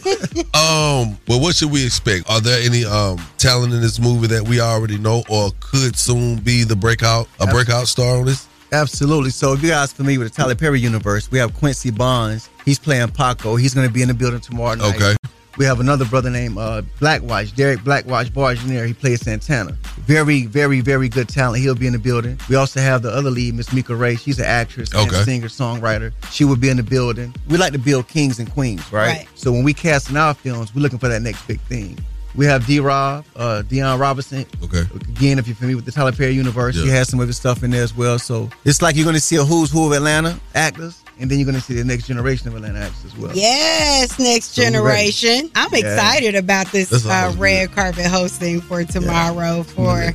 [0.55, 2.31] um, well, what should we expect?
[2.31, 6.37] Are there any um talent in this movie that we already know or could soon
[6.37, 8.47] be the breakout a breakout star on this?
[8.73, 9.31] Absolutely.
[9.31, 12.49] So if you guys familiar with the Tyler Perry universe, we have Quincy Bonds.
[12.71, 13.57] He's playing Paco.
[13.57, 14.95] He's going to be in the building tomorrow night.
[14.95, 15.17] Okay.
[15.59, 18.87] We have another brother named uh, Blackwatch, Derek Blackwatch Bargeneer.
[18.87, 19.73] He plays Santana.
[20.03, 21.61] Very, very, very good talent.
[21.65, 22.39] He'll be in the building.
[22.49, 24.15] We also have the other lead, Miss Mika Ray.
[24.15, 25.21] She's an actress and Okay.
[25.21, 26.13] a singer, songwriter.
[26.31, 27.35] She will be in the building.
[27.49, 29.09] We like to build kings and queens, right?
[29.19, 29.29] Right.
[29.35, 31.99] So when we cast in our films, we're looking for that next big thing.
[32.37, 34.47] We have D Rob, uh, Deion Robinson.
[34.63, 34.85] Okay.
[34.95, 37.65] Again, if you're familiar with the Tyler Perry universe, he has some of his stuff
[37.65, 38.21] in there as well.
[38.21, 41.39] So it's like you're going to see a who's who of Atlanta actors, and then
[41.39, 43.31] you're going to see the next generation of Atlanta actors as well.
[43.35, 45.51] Yes, next So generation.
[45.55, 45.79] I'm Yeah.
[45.79, 50.13] excited about this uh, always red carpet hosting for tomorrow for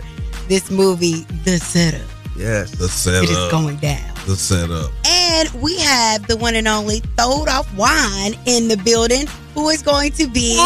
[0.48, 2.02] this movie, The Setup.
[2.38, 2.72] Yes.
[2.72, 3.24] The setup.
[3.24, 4.14] It is going down.
[4.28, 4.92] The setup.
[5.08, 9.82] And we have the one and only Throwed Off Wine in the building, who is
[9.82, 10.58] going to be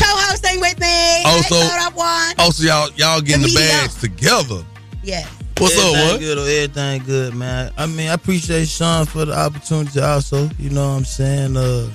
[0.00, 1.22] co-hosting with me.
[1.24, 2.34] Oh, Hey, so- Throwed Off Wine.
[2.38, 4.64] Oh, so y'all y'all getting the, The bags together.
[5.04, 5.28] Yes.
[5.58, 6.20] What's up, everything what?
[6.20, 7.72] good or everything good, man.
[7.78, 10.50] I mean, I appreciate Sean for the opportunity also.
[10.58, 11.56] You know what I'm saying?
[11.56, 11.88] Uh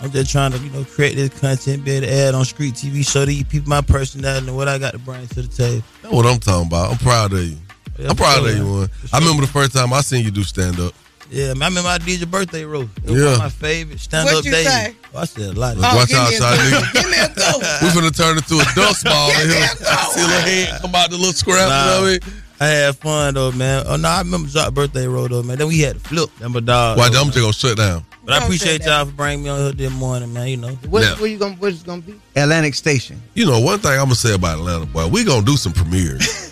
[0.00, 2.74] I'm just trying to, you know, create this content, be able to add on street
[2.74, 5.82] TV, show these people my personality and what I got to bring to the table.
[6.02, 6.92] That's what I'm talking about.
[6.92, 7.56] I'm proud of you.
[7.98, 8.72] Yeah, I'm proud for of you, man.
[8.78, 8.90] one.
[9.12, 10.94] I remember the first time I seen you do stand up.
[11.32, 12.90] Yeah, man, I remember I did your birthday roast.
[12.98, 13.24] It was Yeah.
[13.26, 14.66] one of my favorite stand up What'd you days.
[14.68, 14.94] say?
[15.12, 16.86] Oh, I said a lot of Watch out, Shawnee.
[16.92, 17.58] Give me a go.
[17.82, 19.66] We finna turn into a dust ball in here.
[19.66, 21.58] See a little head come out the little scrap.
[21.58, 22.42] You know what I mean?
[22.60, 23.84] I had fun though, man.
[23.86, 25.58] Oh no, I remember Joc birthday roll though, man.
[25.58, 26.30] Then we had to flip.
[26.38, 26.98] Remember dog.
[26.98, 27.08] Why?
[27.08, 27.32] though, I'm man.
[27.32, 28.04] just gonna shut down.
[28.24, 30.48] But I appreciate y'all for bringing me on here this morning, man.
[30.48, 30.68] You know.
[30.90, 31.14] What, Yeah.
[31.14, 31.54] where you gonna?
[31.54, 32.20] What's it gonna be?
[32.36, 33.22] Atlantic Station.
[33.34, 36.50] You know, one thing I'm gonna say about Atlanta, boy, we gonna do some premieres.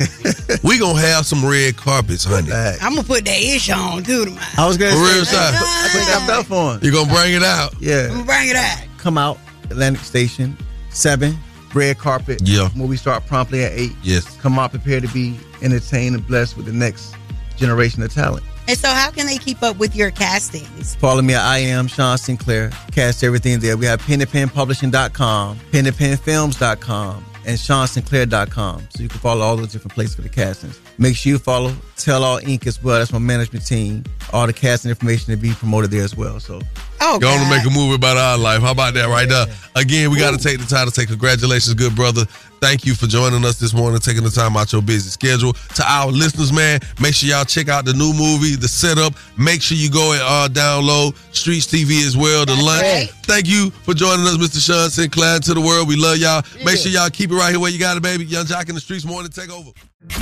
[0.62, 2.52] we gonna have some red carpets, honey.
[2.52, 4.46] I'm gonna put that ish on too tomorrow.
[4.56, 5.50] I was gonna For real, say, sir.
[5.52, 6.80] I put that stuff on.
[6.82, 7.74] You gonna bring it out?
[7.80, 8.04] Yeah.
[8.04, 8.78] I'm gonna bring it out.
[8.98, 9.38] Come out,
[9.70, 10.56] Atlantic Station,
[10.90, 11.36] seven,
[11.74, 12.40] red carpet.
[12.44, 12.68] Yeah.
[12.74, 13.92] Movie start promptly at eight.
[14.02, 14.36] Yes.
[14.38, 17.14] Come out prepared to be entertained and blessed with the next
[17.56, 18.44] generation of talent.
[18.68, 20.96] And so, how can they keep up with your castings?
[20.96, 22.70] Follow me at I am Sean Sinclair.
[22.90, 23.76] Cast everything there.
[23.76, 28.88] We have pennypenpublishing.com, pennypenfilms.com, and seansinclair.com.
[28.90, 30.80] So you can follow all those different places for the castings.
[30.98, 32.66] Make sure you follow Tell All Inc.
[32.66, 32.98] as well.
[32.98, 34.02] That's my management team.
[34.32, 36.40] All the casting information to be promoted there as well.
[36.40, 36.60] So
[37.00, 38.62] Oh, Going to make a movie about our life.
[38.62, 39.46] How about that right there?
[39.74, 42.24] Again, we got to take the time to say congratulations, good brother.
[42.58, 45.52] Thank you for joining us this morning, taking the time out your busy schedule.
[45.52, 49.12] To our listeners, man, make sure y'all check out the new movie, The Setup.
[49.36, 52.80] Make sure you go and uh, download Streetz TV as well, The Lunch.
[52.82, 53.10] right.
[53.24, 54.64] Thank you for joining us, Mr.
[54.64, 55.38] Sean Sinclair.
[55.40, 56.42] To the world, we love y'all.
[56.64, 58.24] Make sure y'all keep it right here where you got it, baby.
[58.24, 59.70] Yung Joc in the Streetz morning, take over.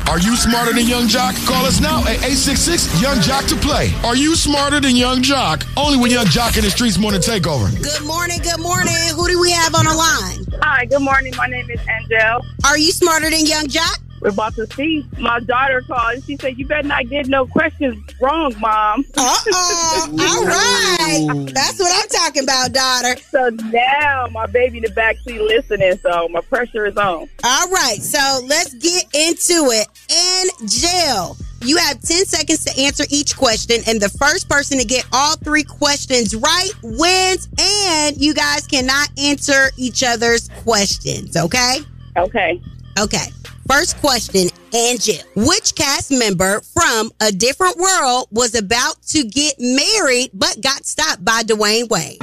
[0.08, 1.34] Are you smarter than Yung Joc?
[1.46, 3.92] Call us now at 866 Yung Joc to play.
[4.04, 5.66] Are you smarter than Yung Joc?
[5.76, 7.74] Only when Yung Joc in the Streetz Morning Takeover.
[7.82, 8.94] Good morning, good morning.
[9.16, 10.46] Who do we have on the line?
[10.62, 11.32] Hi, good morning.
[11.36, 12.40] My name is Angel.
[12.64, 14.03] Are you smarter than Yung Joc?
[14.24, 15.06] We're about to see.
[15.18, 19.04] My daughter called and she said, You better not get no questions wrong, Mom.
[19.16, 20.16] Uh oh.
[20.18, 21.52] All right.
[21.54, 23.16] That's what I'm talking about, daughter.
[23.30, 27.28] So now my baby in the back seat listening, so my pressure is on.
[27.44, 27.98] All right.
[28.00, 29.88] So let's get into it.
[30.10, 31.36] In jail.
[31.60, 35.36] You have 10 seconds to answer each question, and the first person to get all
[35.36, 41.76] three questions right wins, and you guys cannot answer each other's questions, okay?
[42.18, 42.60] Okay.
[42.98, 43.26] Okay.
[43.68, 45.16] First question, Angel.
[45.36, 51.24] Which cast member from A Different World was about to get married but got stopped
[51.24, 52.18] by Dwayne Wayne?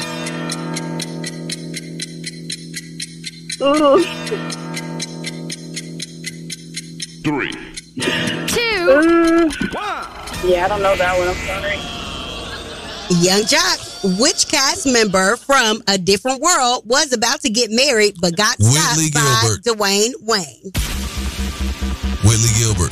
[3.62, 4.04] Ooh.
[7.24, 7.52] Three.
[8.48, 9.50] Two.
[10.48, 11.28] Yeah, I don't know that one.
[11.28, 11.78] I'm sorry.
[13.22, 14.20] Yung Joc.
[14.20, 18.98] Which cast member from A Different World was about to get married but got stopped
[18.98, 19.64] Whitley by Gilbert.
[19.64, 20.91] Dwayne Wayne?
[22.24, 22.91] Whitley Gilbert.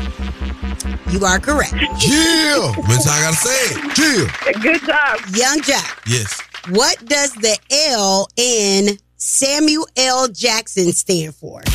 [1.12, 1.74] You are correct.
[1.74, 2.74] Yeah.
[2.88, 3.78] Miss, I got to say it.
[3.98, 4.28] Yeah.
[4.62, 5.20] Good job.
[5.36, 6.00] Yung Joc.
[6.08, 6.42] Yes.
[6.70, 7.58] What does the
[7.90, 10.28] L in Samuel L.
[10.30, 11.62] Jackson stand for?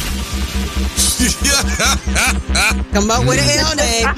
[2.93, 4.09] Come up with an L name.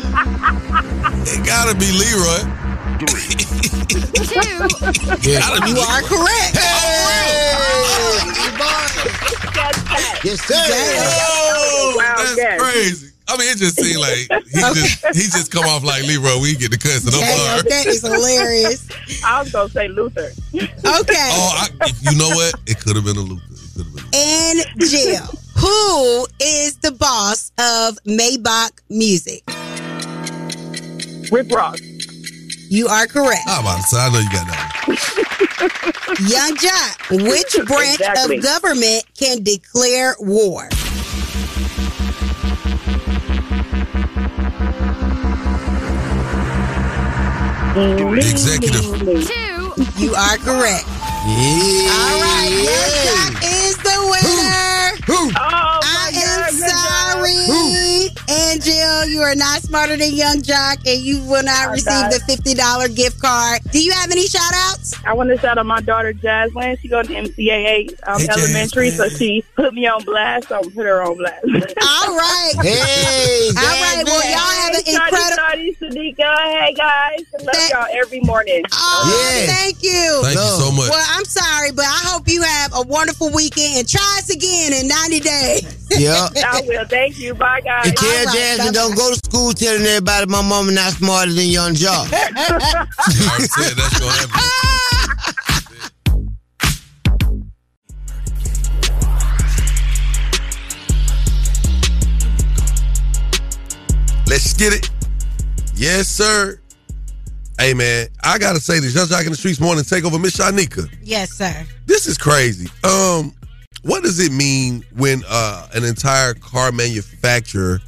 [1.29, 2.43] It gotta be Leroy.
[2.99, 3.15] Gotta
[5.65, 6.57] be You are correct.
[10.25, 10.55] Yes, sir.
[10.57, 12.61] Oh, Wow, that's yes.
[12.61, 13.13] crazy.
[13.29, 16.41] I mean, it just seemed like he just he just come off like Leroy.
[16.41, 17.13] We get the cussing.
[17.13, 17.69] I'm Damn, sorry.
[17.71, 18.89] that is hilarious.
[19.25, 20.31] I was going to say Luther.
[20.55, 20.79] Okay.
[20.85, 22.55] Oh, I, you know what?
[22.67, 23.43] It could have been a Luther.
[23.53, 24.05] It could have been.
[24.15, 25.27] And Jill,
[25.59, 29.43] who is the boss of Maybach Music?
[31.33, 31.81] Rick Ross.
[32.69, 33.43] You are correct.
[33.49, 34.73] I'm about to say, I know you got that.
[36.29, 38.37] Yung Joc, which branch Exactly.
[38.39, 40.69] of government can declare war?
[47.77, 48.85] Executive.
[49.29, 49.85] Two.
[50.01, 50.87] You are correct.
[51.29, 51.93] Yeah.
[51.93, 54.97] All right, Yung Joc is the winner.
[55.09, 55.31] Oh,
[55.85, 56.73] I am God, good job.
[57.21, 58.09] sorry.
[58.49, 62.13] Angel, you are not smarter than Yung Joc, and you will not Oh, receive God.
[62.13, 63.61] the $50 gift card.
[63.71, 64.86] Do you have any shout outs?
[65.05, 66.79] I want to shout out my daughter Jaslyn.
[66.81, 70.49] She goes to MCAA um, Hey, Elementary, so she put me on blast.
[70.49, 71.45] So I'm put her on blast.
[71.45, 72.53] All right.
[72.67, 74.03] Hey, All right.
[74.05, 75.19] Well, y'all have an Hey, incredible.
[75.37, 76.65] Shawty, Shawty, Sadiqa.
[76.65, 78.63] Hey guys, I love Thank- y'all every morning.
[78.73, 79.53] Oh, Yeah.
[79.53, 80.21] thank you.
[80.23, 80.89] Thank you so much.
[80.91, 84.73] Well, I'm sorry, but I hope you have a wonderful weekend and try us again
[84.73, 85.73] in 90 days.
[85.97, 86.29] Yeah.
[86.45, 86.85] I will.
[86.87, 87.33] Thank you.
[87.33, 87.87] Bye guys.
[87.89, 88.73] And tell All right, Jasmine bye-bye.
[88.73, 92.09] don't go to school telling everybody my mama not smarter than Yung Joc.
[92.13, 94.76] I already said that's gonna happen.
[104.37, 104.91] Let's get it.
[105.77, 106.61] Yes, sir.
[107.59, 108.95] Hey man, I gotta say this.
[108.95, 110.95] Yung Joc in the Streetz morning take over Miss Shanika.
[111.03, 111.65] yes, sir.
[111.87, 112.69] This is crazy.
[112.85, 113.33] Um,
[113.81, 117.81] what does it mean when uh an entire car manufacturer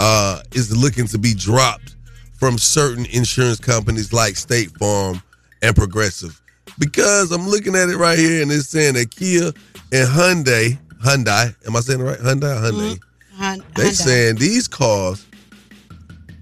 [0.00, 1.94] uh is looking to be dropped
[2.34, 5.22] from certain insurance companies like State Farm
[5.62, 6.42] and Progressive?
[6.80, 9.52] Because I'm looking at it right here and it's saying that Kia
[9.92, 12.18] and Hyundai, Hyundai, am I saying it right?
[12.18, 12.98] Hyundai, or Hyundai.
[13.36, 13.92] Hun- They Hyundai.
[13.92, 15.24] saying these cars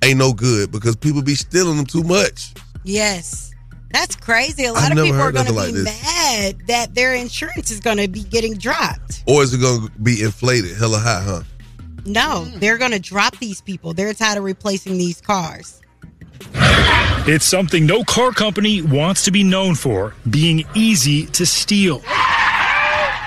[0.03, 2.53] ain't no good because people be stealing them too much.
[2.85, 3.53] Yes.
[3.93, 4.67] That's crazy.
[4.67, 7.81] A lot I've of people are going to be like mad that their insurance is
[7.81, 9.25] going to be getting dropped.
[9.27, 11.43] Or is it going to be inflated hella high, huh?
[12.07, 13.93] No, they're going to drop these people.
[13.93, 15.81] They're tired of replacing these cars.
[17.27, 22.03] It's something no car company wants to be known for being easy to steal.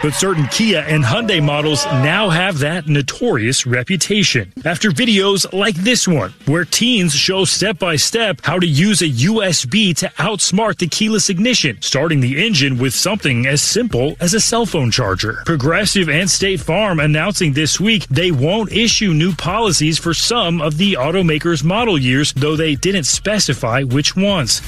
[0.04, 6.06] But certain Kia and Hyundai models now have that notorious reputation after videos like this
[6.10, 10.88] one, where teens show step by step how to use a USB to outsmart the
[10.88, 15.42] keyless ignition, starting the engine with something as simple as a cell phone charger.
[15.46, 20.78] Progressive and State Farm announcing this week they won't issue new policies for some of
[20.78, 24.62] the automakers' model years, though they didn't specify which ones.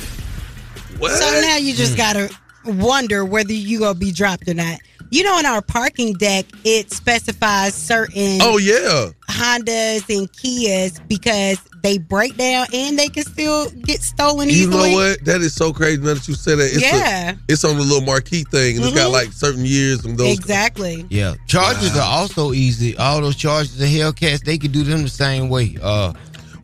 [0.97, 2.33] So now you just got to
[2.65, 4.79] wonder whether you going to be dropped or not.
[5.11, 9.09] You know, in our parking deck, it specifies certain Oh, yeah.
[9.29, 14.61] Hondas and Kias because they break down and they can still get stolen easily.
[14.61, 14.91] You easily.
[14.91, 15.25] know what?
[15.25, 16.65] That is so crazy now that you said that.
[16.73, 17.35] It's a- Yeah.
[17.47, 19.13] it's on the little marquee thing, and it's got Mhm.
[19.13, 20.33] like certain years and those.
[20.35, 21.05] Exactly.
[21.09, 22.97] Yeah, charges are also easy.
[22.97, 25.77] All those charges, the Hellcats, they could do them the same way.
[25.81, 26.13] Uh,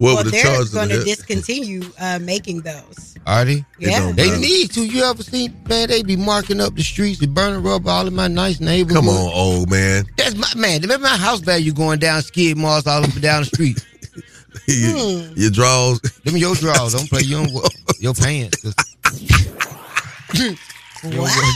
[0.02, 3.16] well, they're going to discontinue uh, making those.
[3.28, 3.64] Are they?
[3.78, 4.12] Yeah.
[4.14, 4.84] They need to.
[4.84, 8.16] You ever seen, man, they be marking up the streets and burning rubber all in
[8.16, 9.04] my nice neighborhood.
[9.04, 10.06] Come on, old man.
[10.18, 13.42] That's my, man, remember my house value going down skid marks all up and down
[13.42, 13.86] the street.
[14.68, 16.02] your, your draws.
[16.24, 16.94] Them your draws.
[16.94, 17.46] Don't play your,
[18.00, 18.74] your pants.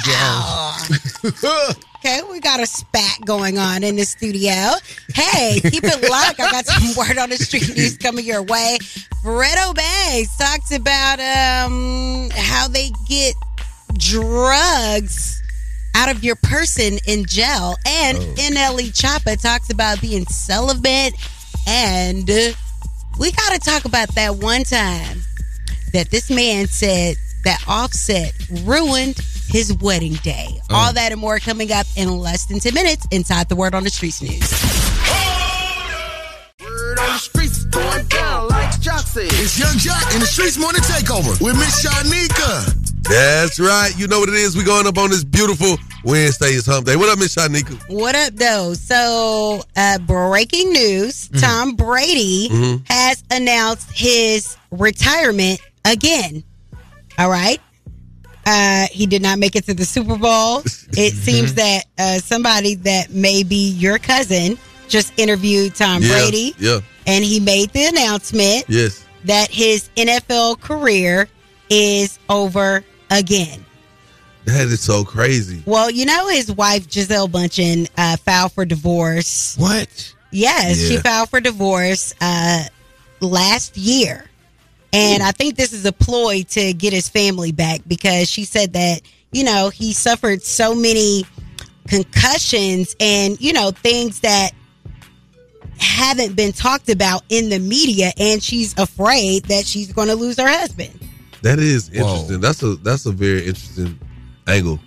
[0.04, 1.76] draws.
[2.06, 4.52] Okay, we got a spat going on in the studio.
[5.14, 6.40] Hey, keep it locked.
[6.40, 8.78] I got some word on the street news coming your way.
[9.24, 13.34] Fredo Banks talks about um how they get
[13.98, 15.42] drugs
[15.96, 17.76] out of your person in jail.
[17.88, 21.14] And NLE Choppa talks about being celibate.
[21.68, 22.28] And
[23.18, 25.22] we got to talk about that one time
[25.94, 27.16] that this man said
[27.46, 28.34] that Offset
[28.64, 29.18] ruined
[29.50, 30.48] his wedding day.
[30.70, 33.84] All that and more coming up in less than 10 minutes inside the Word on
[33.84, 34.52] the Streets news.
[36.62, 39.26] Word on the streets going down like Joc said.
[39.26, 42.82] It's Yung Joc in the Streetz Morning Takeover with Miss Shanika.
[43.04, 43.94] That's right.
[43.98, 44.56] You know what it is.
[44.58, 46.48] We're going up on this beautiful Wednesday.
[46.48, 46.96] It's Hump Day.
[46.96, 47.78] What up, Miss Shanika?
[47.90, 48.74] What up, though?
[48.74, 52.82] So, uh, breaking news Tom Brady Mhm.
[52.90, 56.44] has announced his retirement again.
[57.20, 57.62] All right.
[58.46, 60.60] Uh, he did not make it to the Super Bowl.
[60.92, 66.54] It seems that uh, somebody that may be your cousin just interviewed Tom yeah, Brady,
[66.60, 66.80] Yeah.
[67.08, 69.04] and he made the announcement Yes.
[69.26, 71.28] that his NFL career
[71.72, 73.66] is over again.
[74.46, 75.64] That is so crazy.
[75.66, 79.56] Well, you know, his wife Gisele Bündchen uh, filed for divorce.
[79.58, 80.14] What?
[80.30, 82.66] Yes, she filed for divorce uh,
[83.22, 84.26] last year,
[84.96, 88.74] and I think this is a ploy to get his family back because she said
[88.74, 91.26] that you know he suffered so many
[91.88, 94.52] concussions and you know things that
[95.78, 100.38] haven't been talked about in the media, and she's afraid that she's going to lose
[100.38, 101.00] her husband.
[101.42, 102.40] That is interesting.
[102.40, 104.00] That's a that's a very interesting
[104.48, 104.80] angle.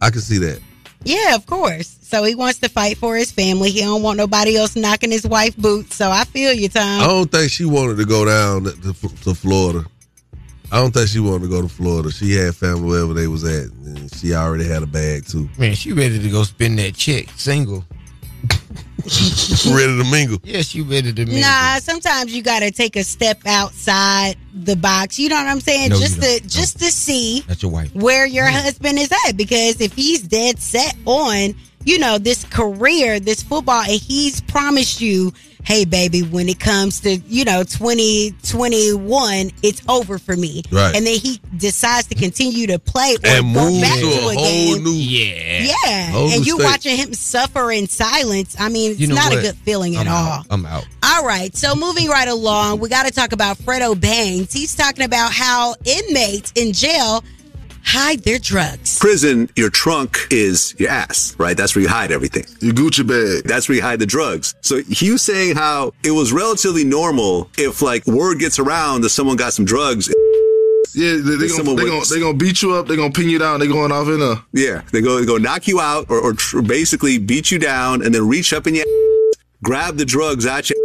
[0.00, 0.60] I can see that.
[1.04, 1.98] Yeah, of course.
[2.02, 3.70] So he wants to fight for his family.
[3.70, 5.96] He don't want nobody else knocking his wife boots.
[5.96, 7.02] So I feel you, Tom.
[7.02, 9.86] I don't think she wanted to go down to, to Florida.
[10.70, 12.10] I don't think she wanted to go to Florida.
[12.10, 13.70] She had family wherever they was at.
[13.84, 15.48] And she already had a bag too.
[15.58, 17.84] Man, she ready to go spend that check single.
[19.74, 20.38] ready to mingle.
[20.44, 21.40] Yes, you ready to mingle.
[21.40, 25.18] Nah, sometimes you got to take a step outside the box.
[25.18, 25.90] You know what I'm saying?
[25.90, 27.94] No, you just to just to see That's your wife.
[27.94, 28.52] where your mm.
[28.52, 31.54] husband is at because if he's dead set on,
[31.84, 35.32] you know, this career, this football and he's promised you,
[35.64, 40.94] "Hey baby, when it comes to, you know, 2021, it's over for me." Right.
[40.94, 44.10] And then he decides to continue to play or And go move back to a
[44.10, 44.84] a whole game.
[44.84, 45.72] new Yeah.
[45.86, 48.56] Yeah, Whole and you watching him suffer in silence.
[48.58, 49.38] I mean, it's You know not what?
[49.38, 50.32] a good feeling at I'm all.
[50.32, 50.46] out.
[50.50, 50.86] I'm out.
[51.02, 54.52] All right, so moving right along, we got to talk about Fredo Banks.
[54.52, 57.22] He's talking about how inmates in jail
[57.84, 58.98] hide their drugs.
[58.98, 61.56] Prison, your trunk is your ass, right?
[61.56, 62.44] That's where you hide everything.
[62.60, 63.44] Your Gucci bag.
[63.44, 64.54] That's where you hide the drugs.
[64.60, 69.10] So he was saying how it was relatively normal if like word gets around that
[69.10, 70.12] someone got some drugs.
[70.94, 72.86] Yeah, they, they gonna they gonna they gonna beat you up.
[72.86, 73.60] They're gonna pin you down.
[73.60, 76.32] They're going off in a Yeah, they go they go knock you out or, or
[76.34, 78.84] tr- basically beat you down and then reach up in your
[79.62, 80.76] grab the drugs out your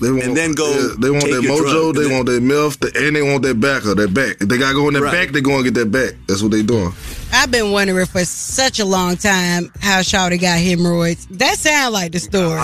[0.00, 0.68] They want, and then go.
[0.70, 1.92] yeah, they want take that your mojo.
[1.92, 1.94] drug.
[1.96, 4.36] They want that milf, the, and they want that back or that back.
[4.40, 5.12] If they gotta go in that Right.
[5.12, 6.14] back, they go and get that back.
[6.26, 6.92] That's what they doing.
[7.32, 11.26] I've been wondering for such a long time how Shawty got hemorrhoids.
[11.30, 12.58] That sound like the story.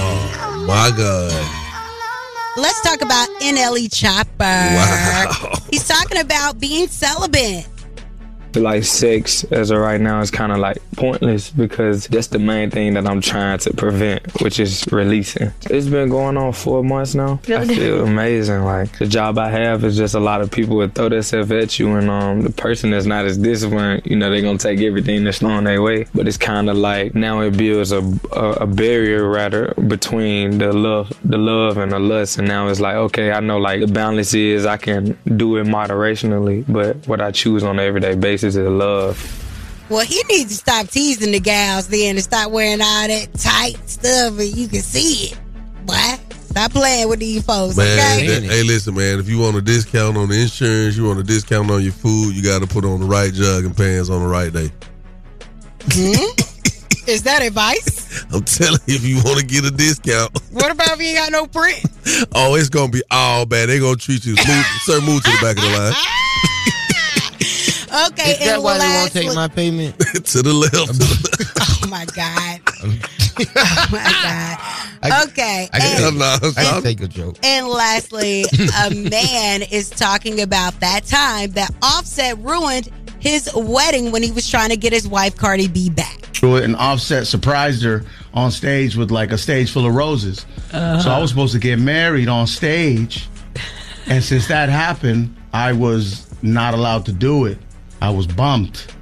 [0.00, 1.32] Oh my God.
[2.56, 4.74] let's talk about NLE Choppa.
[4.74, 5.52] Wow.
[5.70, 7.66] He's talking about being celibate.
[8.56, 12.70] Like sex as of right now is kind of like pointless because that's the main
[12.70, 15.52] thing that I'm trying to prevent, which is releasing.
[15.70, 17.40] It's been going on four months now.
[17.48, 18.64] I feel amazing.
[18.64, 21.78] Like the job I have is just a lot of people would throw themselves at
[21.78, 25.24] you, and um, the person that's not as disciplined, you know, they're gonna take everything
[25.24, 26.06] that's thrown their way.
[26.14, 30.72] But it's kind of like now it builds a, a a barrier rather between the
[30.72, 33.86] love, the love and the lust, and now it's like okay, I know like the
[33.86, 38.47] balance is I can do it moderationally, but what I choose on an everyday basis
[38.56, 39.44] is love.
[39.88, 43.76] Well, he needs to stop teasing the gals then and stop wearing all that tight
[43.88, 45.38] stuff and you can see it.
[45.86, 45.94] Boy,
[46.44, 48.26] stop playing with these folks, Man, okay?
[48.40, 49.18] that- hey, listen, man.
[49.18, 52.34] If you want a discount on the insurance, you want a discount on your food,
[52.34, 54.70] you got to put on the right jug and pants on the right day.
[55.90, 56.42] Hmm?
[57.08, 58.22] Is that advice?
[58.34, 61.16] I'm telling you, if you want to get a discount, What about if you ain't
[61.16, 61.82] got no print?
[62.34, 63.70] oh, it's gonna be all bad.
[63.70, 64.34] They gonna treat you.
[64.34, 65.94] Move, sir, move to the back of the line.
[68.08, 69.98] Okay, Is that why they won't take my payment?
[70.26, 71.54] to the left.
[71.80, 72.60] Oh my god.
[73.56, 75.28] oh my god.
[75.28, 75.68] Okay.
[75.72, 77.36] I can, and- No, I can take a joke.
[77.42, 78.44] And lastly,
[78.84, 84.48] a man is talking about that time that Offset ruined his wedding when he was
[84.50, 86.18] trying to get his wife Cardi B back.
[86.34, 90.44] through it and Offset surprised her on stage with like a stage full of roses.
[90.72, 91.00] Uh-huh.
[91.00, 93.28] So I was supposed to get married on stage.
[94.08, 97.58] And since that happened, I was not allowed to do it.
[98.00, 98.94] I was bumped.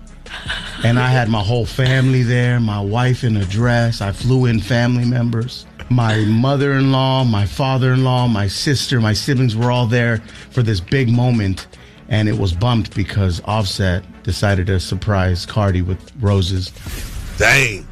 [0.85, 4.01] And I had my whole family there, my wife in a dress.
[4.01, 5.67] I flew in family members.
[5.89, 10.19] My mother in law, my father in law, my sister, my siblings were all there
[10.51, 11.67] for this big moment.
[12.09, 16.73] And it was bumped because Offset decided to surprise Cardi with roses.
[17.39, 17.87] Dang.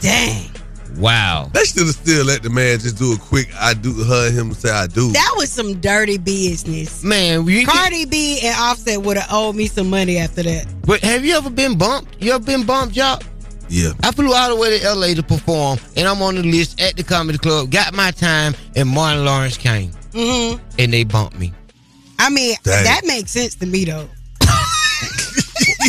[0.00, 0.50] Dang.
[0.96, 1.50] Wow.
[1.52, 4.52] They should have still let the man just do a quick I do her him
[4.54, 5.12] say I do.
[5.12, 7.04] That was some dirty business.
[7.04, 10.66] Man, you Cardi B and Offset would have owed me some money after that.
[10.86, 12.16] But have you ever been bumped?
[12.22, 13.20] You ever been bumped, y'all?
[13.68, 13.92] Yeah.
[14.02, 16.96] I flew all the way to LA to perform, and I'm on the list at
[16.96, 20.58] the comedy club, got my time, and Martin Lawrence came, Mm-hmm.
[20.78, 21.52] and they bumped me.
[22.18, 22.84] I mean, Dang.
[22.84, 24.08] that makes sense to me though.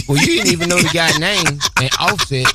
[0.08, 1.46] Well, you didn't even know the guy's name,
[1.82, 2.52] and Offset.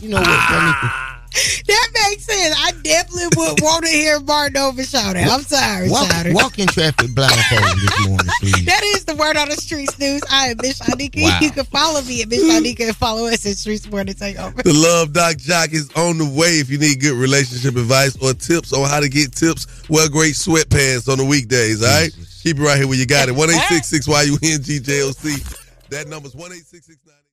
[0.00, 1.09] You know what, Janika?
[1.30, 2.54] That makes sense.
[2.58, 5.30] I definitely would want to hear Martin over shout out.
[5.30, 8.64] I'm sorry, Walk, shout walk in traffic blindfolded this morning, please.
[8.66, 10.22] That is the word on the streets news.
[10.30, 11.22] I am Miss Shanika.
[11.22, 11.38] Wow.
[11.40, 14.62] You can follow me at Miss Shanika and follow us at Streetz Morning Takeover.
[14.62, 16.58] The Love Doc Joc is on the way.
[16.58, 20.34] If you need good relationship advice or tips on how to get tips, wear great
[20.34, 22.10] sweatpants on the weekdays, all right?
[22.42, 23.34] Keep it right here where you got it.
[23.36, 25.56] 1 YUNGJOC.
[25.90, 26.50] That number's 1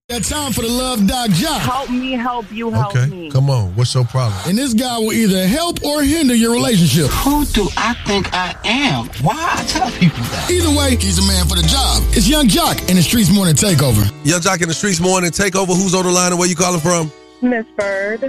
[0.09, 1.59] Got time for the Love Doc Joc.
[1.59, 3.29] Help me help you help me.
[3.29, 4.39] Come on, what's your problem?
[4.47, 7.07] And this guy will either help or hinder your relationship.
[7.11, 9.07] Who do I think I am?
[9.21, 10.49] Why I tell people that?
[10.49, 12.01] Either way, he's a man for the job.
[12.15, 14.09] It's Yung Joc in the Streetz Morning Takeover.
[14.23, 15.75] Yung Joc in the Streetz Morning Takeover.
[15.75, 17.11] Who's on the line and where you calling from?
[17.41, 18.21] Miss Bird,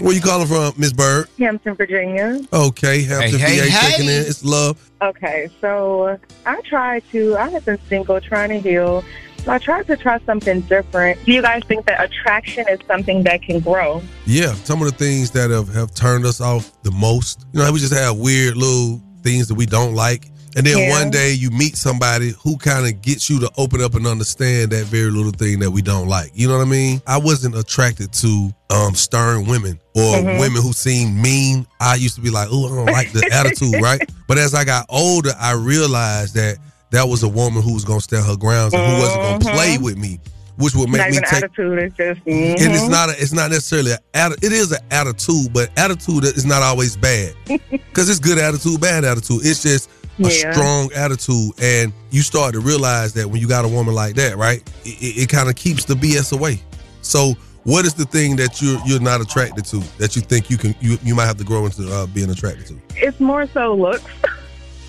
[0.00, 1.28] Where you calling from, Miss Bird?
[1.38, 2.40] Hampton, Virginia.
[2.50, 3.90] Okay, Hampton, Hey, hey, VA hey.
[3.90, 4.22] checking in.
[4.22, 4.90] It's love.
[5.02, 9.04] Okay, so I tried to, I have been single, trying to heal.
[9.48, 11.24] I tried to try something different.
[11.24, 14.02] Do you guys think that attraction is something that can grow?
[14.26, 17.46] Yeah, some of the things that have, have turned us off the most.
[17.52, 20.26] You know, we just have weird little things that we don't like.
[20.56, 20.90] And then Yeah.
[20.90, 24.72] one day you meet somebody who kind of gets you to open up and understand
[24.72, 26.30] that very little thing that we don't like.
[26.34, 27.02] You know what I mean?
[27.06, 30.40] I wasn't attracted to um, stern women or Mhm.
[30.40, 31.66] women who seem mean.
[31.78, 34.00] I used to be like, oh, I don't like the attitude, right?
[34.26, 36.56] But as I got older, I realized that
[36.90, 39.40] that was a woman who was going to stand her grounds and who wasn't going
[39.40, 39.54] to Mhm.
[39.54, 40.20] play with me,
[40.56, 42.20] which would make Not me take attitude, it's just.
[42.26, 42.90] and it's mhm.
[42.90, 43.98] not a, it's not necessarily a,
[44.42, 47.34] it is an attitude but attitude is not always bad
[47.70, 50.52] because it's good attitude bad attitude it's just a Yeah.
[50.52, 54.38] strong attitude and you start to realize that when you got a woman like that
[54.38, 56.58] right it, it, it kind of keeps the bs away
[57.02, 57.34] so
[57.64, 60.74] what is the thing that you're you're not attracted to that you think you can
[60.80, 64.04] you, you might have to grow into uh, being attracted to It's more so looks.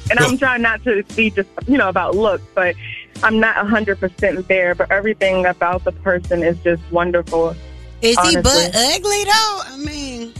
[0.09, 2.75] and I'm trying not to be just, you know, about looks, but
[3.23, 4.75] I'm not 100% there.
[4.75, 7.55] But everything about the person is just wonderful.
[8.01, 8.41] Is he honestly.
[8.41, 9.61] butt ugly though?
[9.65, 10.33] I mean,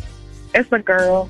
[0.54, 1.30] It's a girl.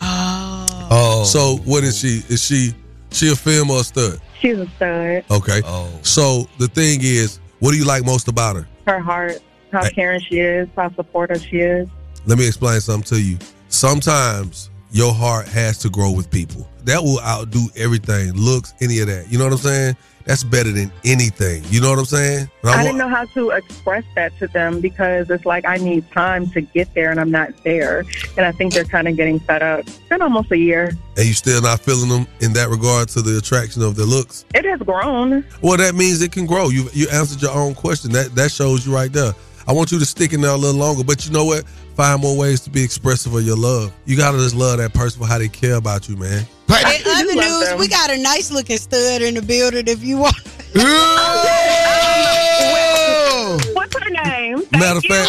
[0.00, 0.66] Oh.
[0.90, 2.72] oh so what is she is she
[3.10, 5.24] she a film or a stud She's a stud.
[5.28, 9.40] okay oh so the thing is what do you like most about her Her heart,
[9.72, 9.90] how Hey.
[9.90, 11.88] caring she is, how supportive she is.
[12.26, 13.38] let me explain something to you.
[13.70, 16.68] Sometimes your heart has to grow with people.
[16.84, 19.30] That will outdo everything, looks, any of that.
[19.30, 19.96] You know what I'm saying?
[20.24, 21.62] That's better than anything.
[21.70, 22.50] You know what I'm saying?
[22.62, 26.10] I, wa- didn't know how to express that to them because it's like I need
[26.10, 28.04] time to get there and I'm not there.
[28.36, 29.80] And I think they're kind of getting fed up.
[29.80, 30.92] It's been almost a year.
[31.16, 34.44] and you still not feeling them in that regard to the attraction of their looks.
[34.54, 35.46] It has grown.
[35.62, 36.68] Well, that means it can grow.
[36.68, 38.12] You you answered your own question.
[38.12, 39.32] That that shows you right there.
[39.66, 41.64] I want you to stick in there a little longer, but you know what?
[41.98, 43.92] Find more ways to be expressive of your love.
[44.06, 46.46] You gotta just love that person for how they care about you, man.
[46.68, 50.36] In other news, we got a nice looking stud in the building if you want.
[53.74, 54.62] What's her name?
[54.70, 55.28] Matter of fact,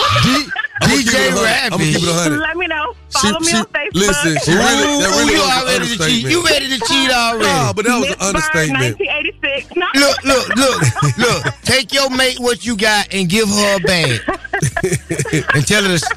[0.86, 2.38] DJ I'm gonna keep it a hundred.
[2.40, 2.94] Let me know.
[3.10, 3.96] She- Follow me she- on Facebook.
[3.96, 6.02] Listen, she really, that Ooh, really you was an already to cheat.
[6.02, 6.32] understatement.
[6.36, 7.46] You ready to cheat already?
[7.50, 8.20] Nah, but that was an Miss
[8.54, 9.02] Bird, understatement.
[9.02, 9.74] 1986.
[9.76, 9.88] No.
[9.98, 10.78] Look, look, look,
[11.18, 11.42] look.
[11.64, 14.22] Take your mate what you got and give her a bag.
[15.56, 16.16] and tell her to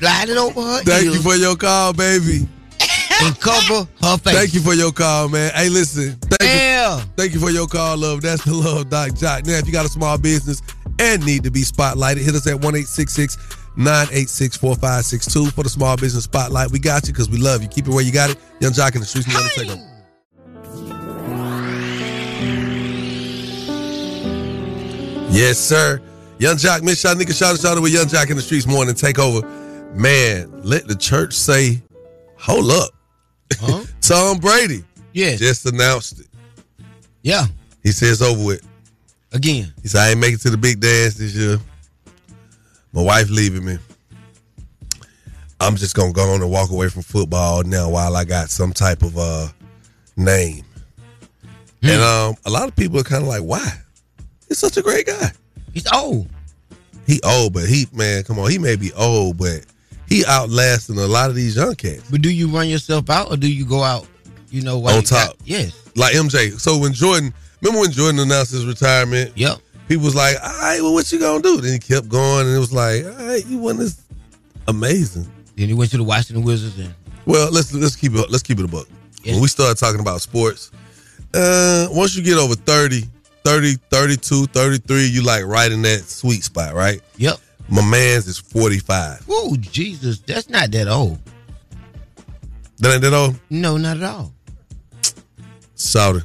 [0.00, 2.48] slide it over her Thank you for your call, baby.
[3.22, 4.34] and cover her face.
[4.34, 5.52] Thank you for your call, man.
[5.54, 6.16] Hey, listen.
[6.22, 6.96] Thank Yeah.
[6.98, 7.04] you.
[7.16, 8.22] Thank you for your call, love.
[8.22, 9.46] That's the love, Doc Joc.
[9.46, 10.62] Now, if you got a small business
[10.98, 12.74] and need to be spotlighted, hit us at 1
[13.76, 16.70] 986 4562 for the small business spotlight.
[16.70, 17.68] We got you because we love you.
[17.68, 18.38] Keep it where you got it.
[18.60, 19.26] Yung Joc in the streets.
[19.26, 19.86] To take over.
[25.30, 26.00] Yes, sir.
[26.38, 28.94] Yung Joc, Miss Shot Nigga, shout out, with Yung Joc in the streets morning.
[28.94, 29.46] Take over.
[29.94, 31.82] Man, let the church say,
[32.36, 32.90] hold up.
[34.00, 34.84] Tom Brady.
[35.12, 35.38] Yes.
[35.38, 36.26] Just announced it.
[37.22, 37.46] Yeah.
[37.82, 38.66] He says over with.
[39.32, 39.72] Again.
[39.82, 41.58] He said, I ain't making it to the big dance this year.
[42.92, 43.78] My wife leaving me.
[45.60, 48.72] I'm just gonna go on and walk away from football now while I got some
[48.72, 49.48] type of uh
[50.16, 50.64] name.
[51.82, 53.70] And um a lot of people are kind of like, why?
[54.48, 55.32] He's such a great guy.
[55.74, 56.28] He's old.
[57.06, 59.66] He old, but he man, come on, he may be old, but
[60.10, 62.02] he outlasting a lot of these young cats.
[62.10, 64.06] But do you run yourself out or do you go out,
[64.50, 65.36] you know, on you got- top.
[65.44, 65.72] yes.
[65.96, 66.58] Like MJ.
[66.60, 67.32] So when Jordan,
[67.62, 69.32] remember when Jordan announced his retirement?
[69.36, 69.58] Yep.
[69.88, 71.60] People was like, all right, well, what you gonna do?
[71.60, 74.02] Then he kept going, and it was like, all right, you won this
[74.68, 75.26] amazing.
[75.56, 76.94] Then he went to the Washington Wizards and
[77.26, 78.88] Well, let's let's keep it let's keep it a book.
[79.24, 80.70] When we start talking about sports,
[81.34, 83.02] uh, once you get over 30,
[83.44, 87.00] 30, 32, 33, you like right in that sweet spot, right?
[87.18, 87.38] Yep.
[87.70, 89.26] My man's is 45.
[89.28, 91.18] Oh, Jesus, that's not that old.
[92.78, 93.36] That ain't that old?
[93.48, 94.32] No, not at all.
[95.74, 96.22] Sorry.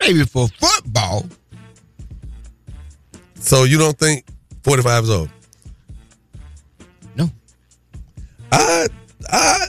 [0.00, 1.26] Maybe for football.
[3.36, 4.26] So you don't think
[4.64, 5.30] 45 is old?
[7.14, 7.30] No.
[8.50, 8.88] I
[9.30, 9.66] I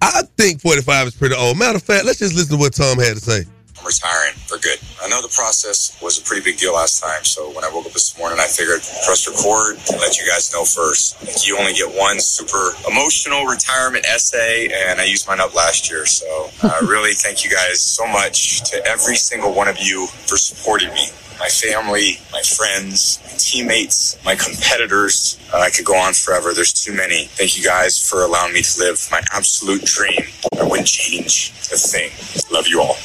[0.00, 1.58] I think 45 is pretty old.
[1.58, 3.44] Matter of fact, let's just listen to what Tom had to say.
[3.88, 4.78] Retiring for good.
[5.02, 7.86] I know the process was a pretty big deal last time, so when I woke
[7.86, 11.16] up this morning, I figured press record and let you guys know first.
[11.24, 15.90] Like, you only get one super emotional retirement essay, and I used mine up last
[15.90, 16.04] year.
[16.04, 20.36] So I really thank you guys so much to every single one of you for
[20.36, 21.08] supporting me.
[21.40, 25.38] My family, my friends, my teammates, my competitors.
[25.50, 26.52] Uh, I could go on forever.
[26.52, 27.24] There's too many.
[27.24, 30.28] Thank you guys for allowing me to live my absolute dream.
[30.60, 32.10] I wouldn't change a thing.
[32.52, 32.96] Love you all.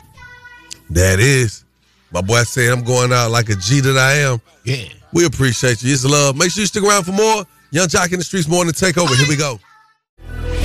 [0.89, 1.63] That is.
[2.11, 4.41] My boy said I'm going out like a G that I am.
[4.63, 4.85] Yeah.
[5.13, 5.93] We appreciate you.
[5.93, 6.35] It's love.
[6.35, 7.45] Make sure you stick around for more.
[7.71, 9.15] Yung Joc in the Streetz Morning Takeover.
[9.15, 9.59] Here we go.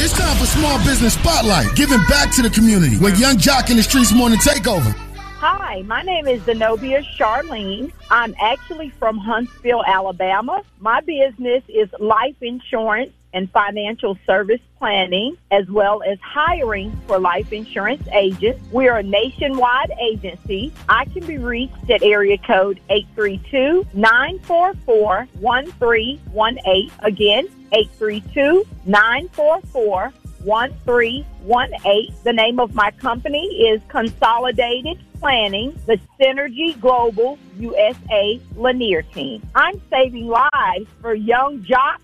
[0.01, 3.77] It's time for Small Business Spotlight, giving back to the community with Yung Joc in
[3.77, 4.95] the Streetz Morning Takeover.
[5.41, 7.93] Hi, my name is Zenobia Charlene.
[8.11, 10.63] I'm actually from Huntsville, Alabama.
[10.81, 17.53] My business is life insurance and financial service planning, as well as hiring for life
[17.53, 18.61] insurance agents.
[18.73, 20.73] We are a nationwide agency.
[20.89, 26.91] I can be reached at area code 832 944 1318.
[27.01, 30.13] Again, 832 944
[30.45, 32.15] 1318.
[32.25, 39.43] The name of my company is Consolidated Planning, the Synergy Global USA Lanier Team.
[39.55, 42.03] I'm saving lives for young jocks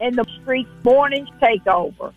[0.00, 2.12] in the street morning takeover.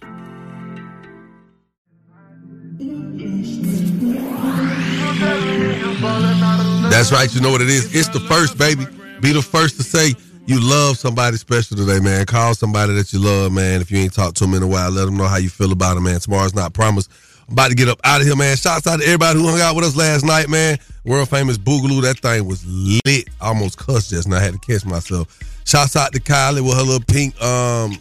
[6.89, 7.33] That's right.
[7.33, 7.93] You know what it is.
[7.95, 8.85] It's the first, baby.
[9.21, 10.13] Be the first to say
[10.45, 12.25] you love somebody special today, man.
[12.25, 13.81] Call somebody that you love, man.
[13.81, 15.71] If you ain't talked to them in a while, let them know how you feel
[15.71, 16.19] about them, man.
[16.19, 17.09] Tomorrow's not promised.
[17.47, 18.57] I'm about to get up out of here, man.
[18.57, 20.77] Shouts out to everybody who hung out with us last night, man.
[21.05, 22.01] World famous Boogaloo.
[22.01, 23.27] That thing was lit.
[23.41, 24.37] Almost cussed just now.
[24.37, 25.56] I had to catch myself.
[25.67, 27.97] Shouts out to Kylie with her little pink, um,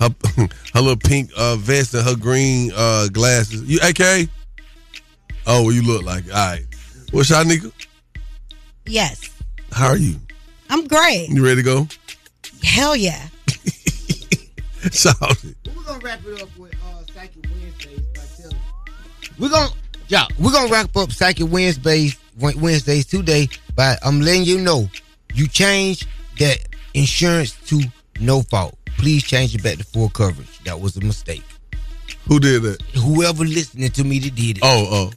[0.00, 0.10] her,
[0.74, 3.62] her little pink uh, vest and her green uh, glasses.
[3.62, 4.28] You, AK?
[5.46, 6.32] Oh, well, you look like it.
[6.32, 6.64] All right.
[7.12, 7.72] What's y'all, nigga?
[8.84, 9.30] Yes,
[9.70, 10.16] How are you?
[10.70, 11.28] I'm great.
[11.28, 11.86] You ready to go?
[12.64, 13.28] Hell yeah.
[14.90, 15.56] Shout it.
[15.76, 18.56] We're gonna wrap it up with uh, Psychic Wednesdays by telling.
[19.38, 19.70] We're gonna,
[20.08, 24.90] yeah, we're gonna wrap up Psychic Wednesdays Wednesdays today, but I'm letting you know
[25.34, 26.04] you change
[26.40, 26.58] that
[26.98, 27.80] insurance to
[28.20, 28.76] no fault.
[28.98, 30.58] Please change it back to full coverage.
[30.64, 31.44] That was a mistake.
[32.26, 32.82] Who did that?
[32.96, 34.62] Whoever listening to me that did it.
[34.64, 35.10] Oh, oh.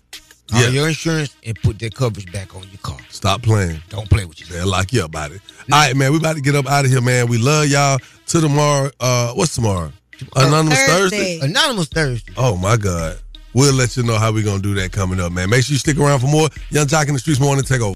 [0.50, 0.70] Call Yeah.
[0.70, 2.98] your insurance and put that coverage back on your car.
[3.10, 3.82] Stop playing.
[3.90, 4.46] Don't play with you.
[4.48, 5.42] They'll lock you up about it.
[5.72, 6.12] All right, man.
[6.12, 7.28] We about to get up out of here, man.
[7.28, 8.00] We love y'all.
[8.28, 8.92] To tomorrow.
[9.00, 9.92] Uh, what's tomorrow?
[10.36, 11.40] Anonymous Thursday.
[11.40, 12.34] Anonymous Thursday.
[12.38, 13.18] Oh my God.
[13.54, 15.50] We'll let you know how we're gonna do that coming up, man.
[15.50, 17.96] Make sure you stick around for more Yung Joc in the Streetz morning take over.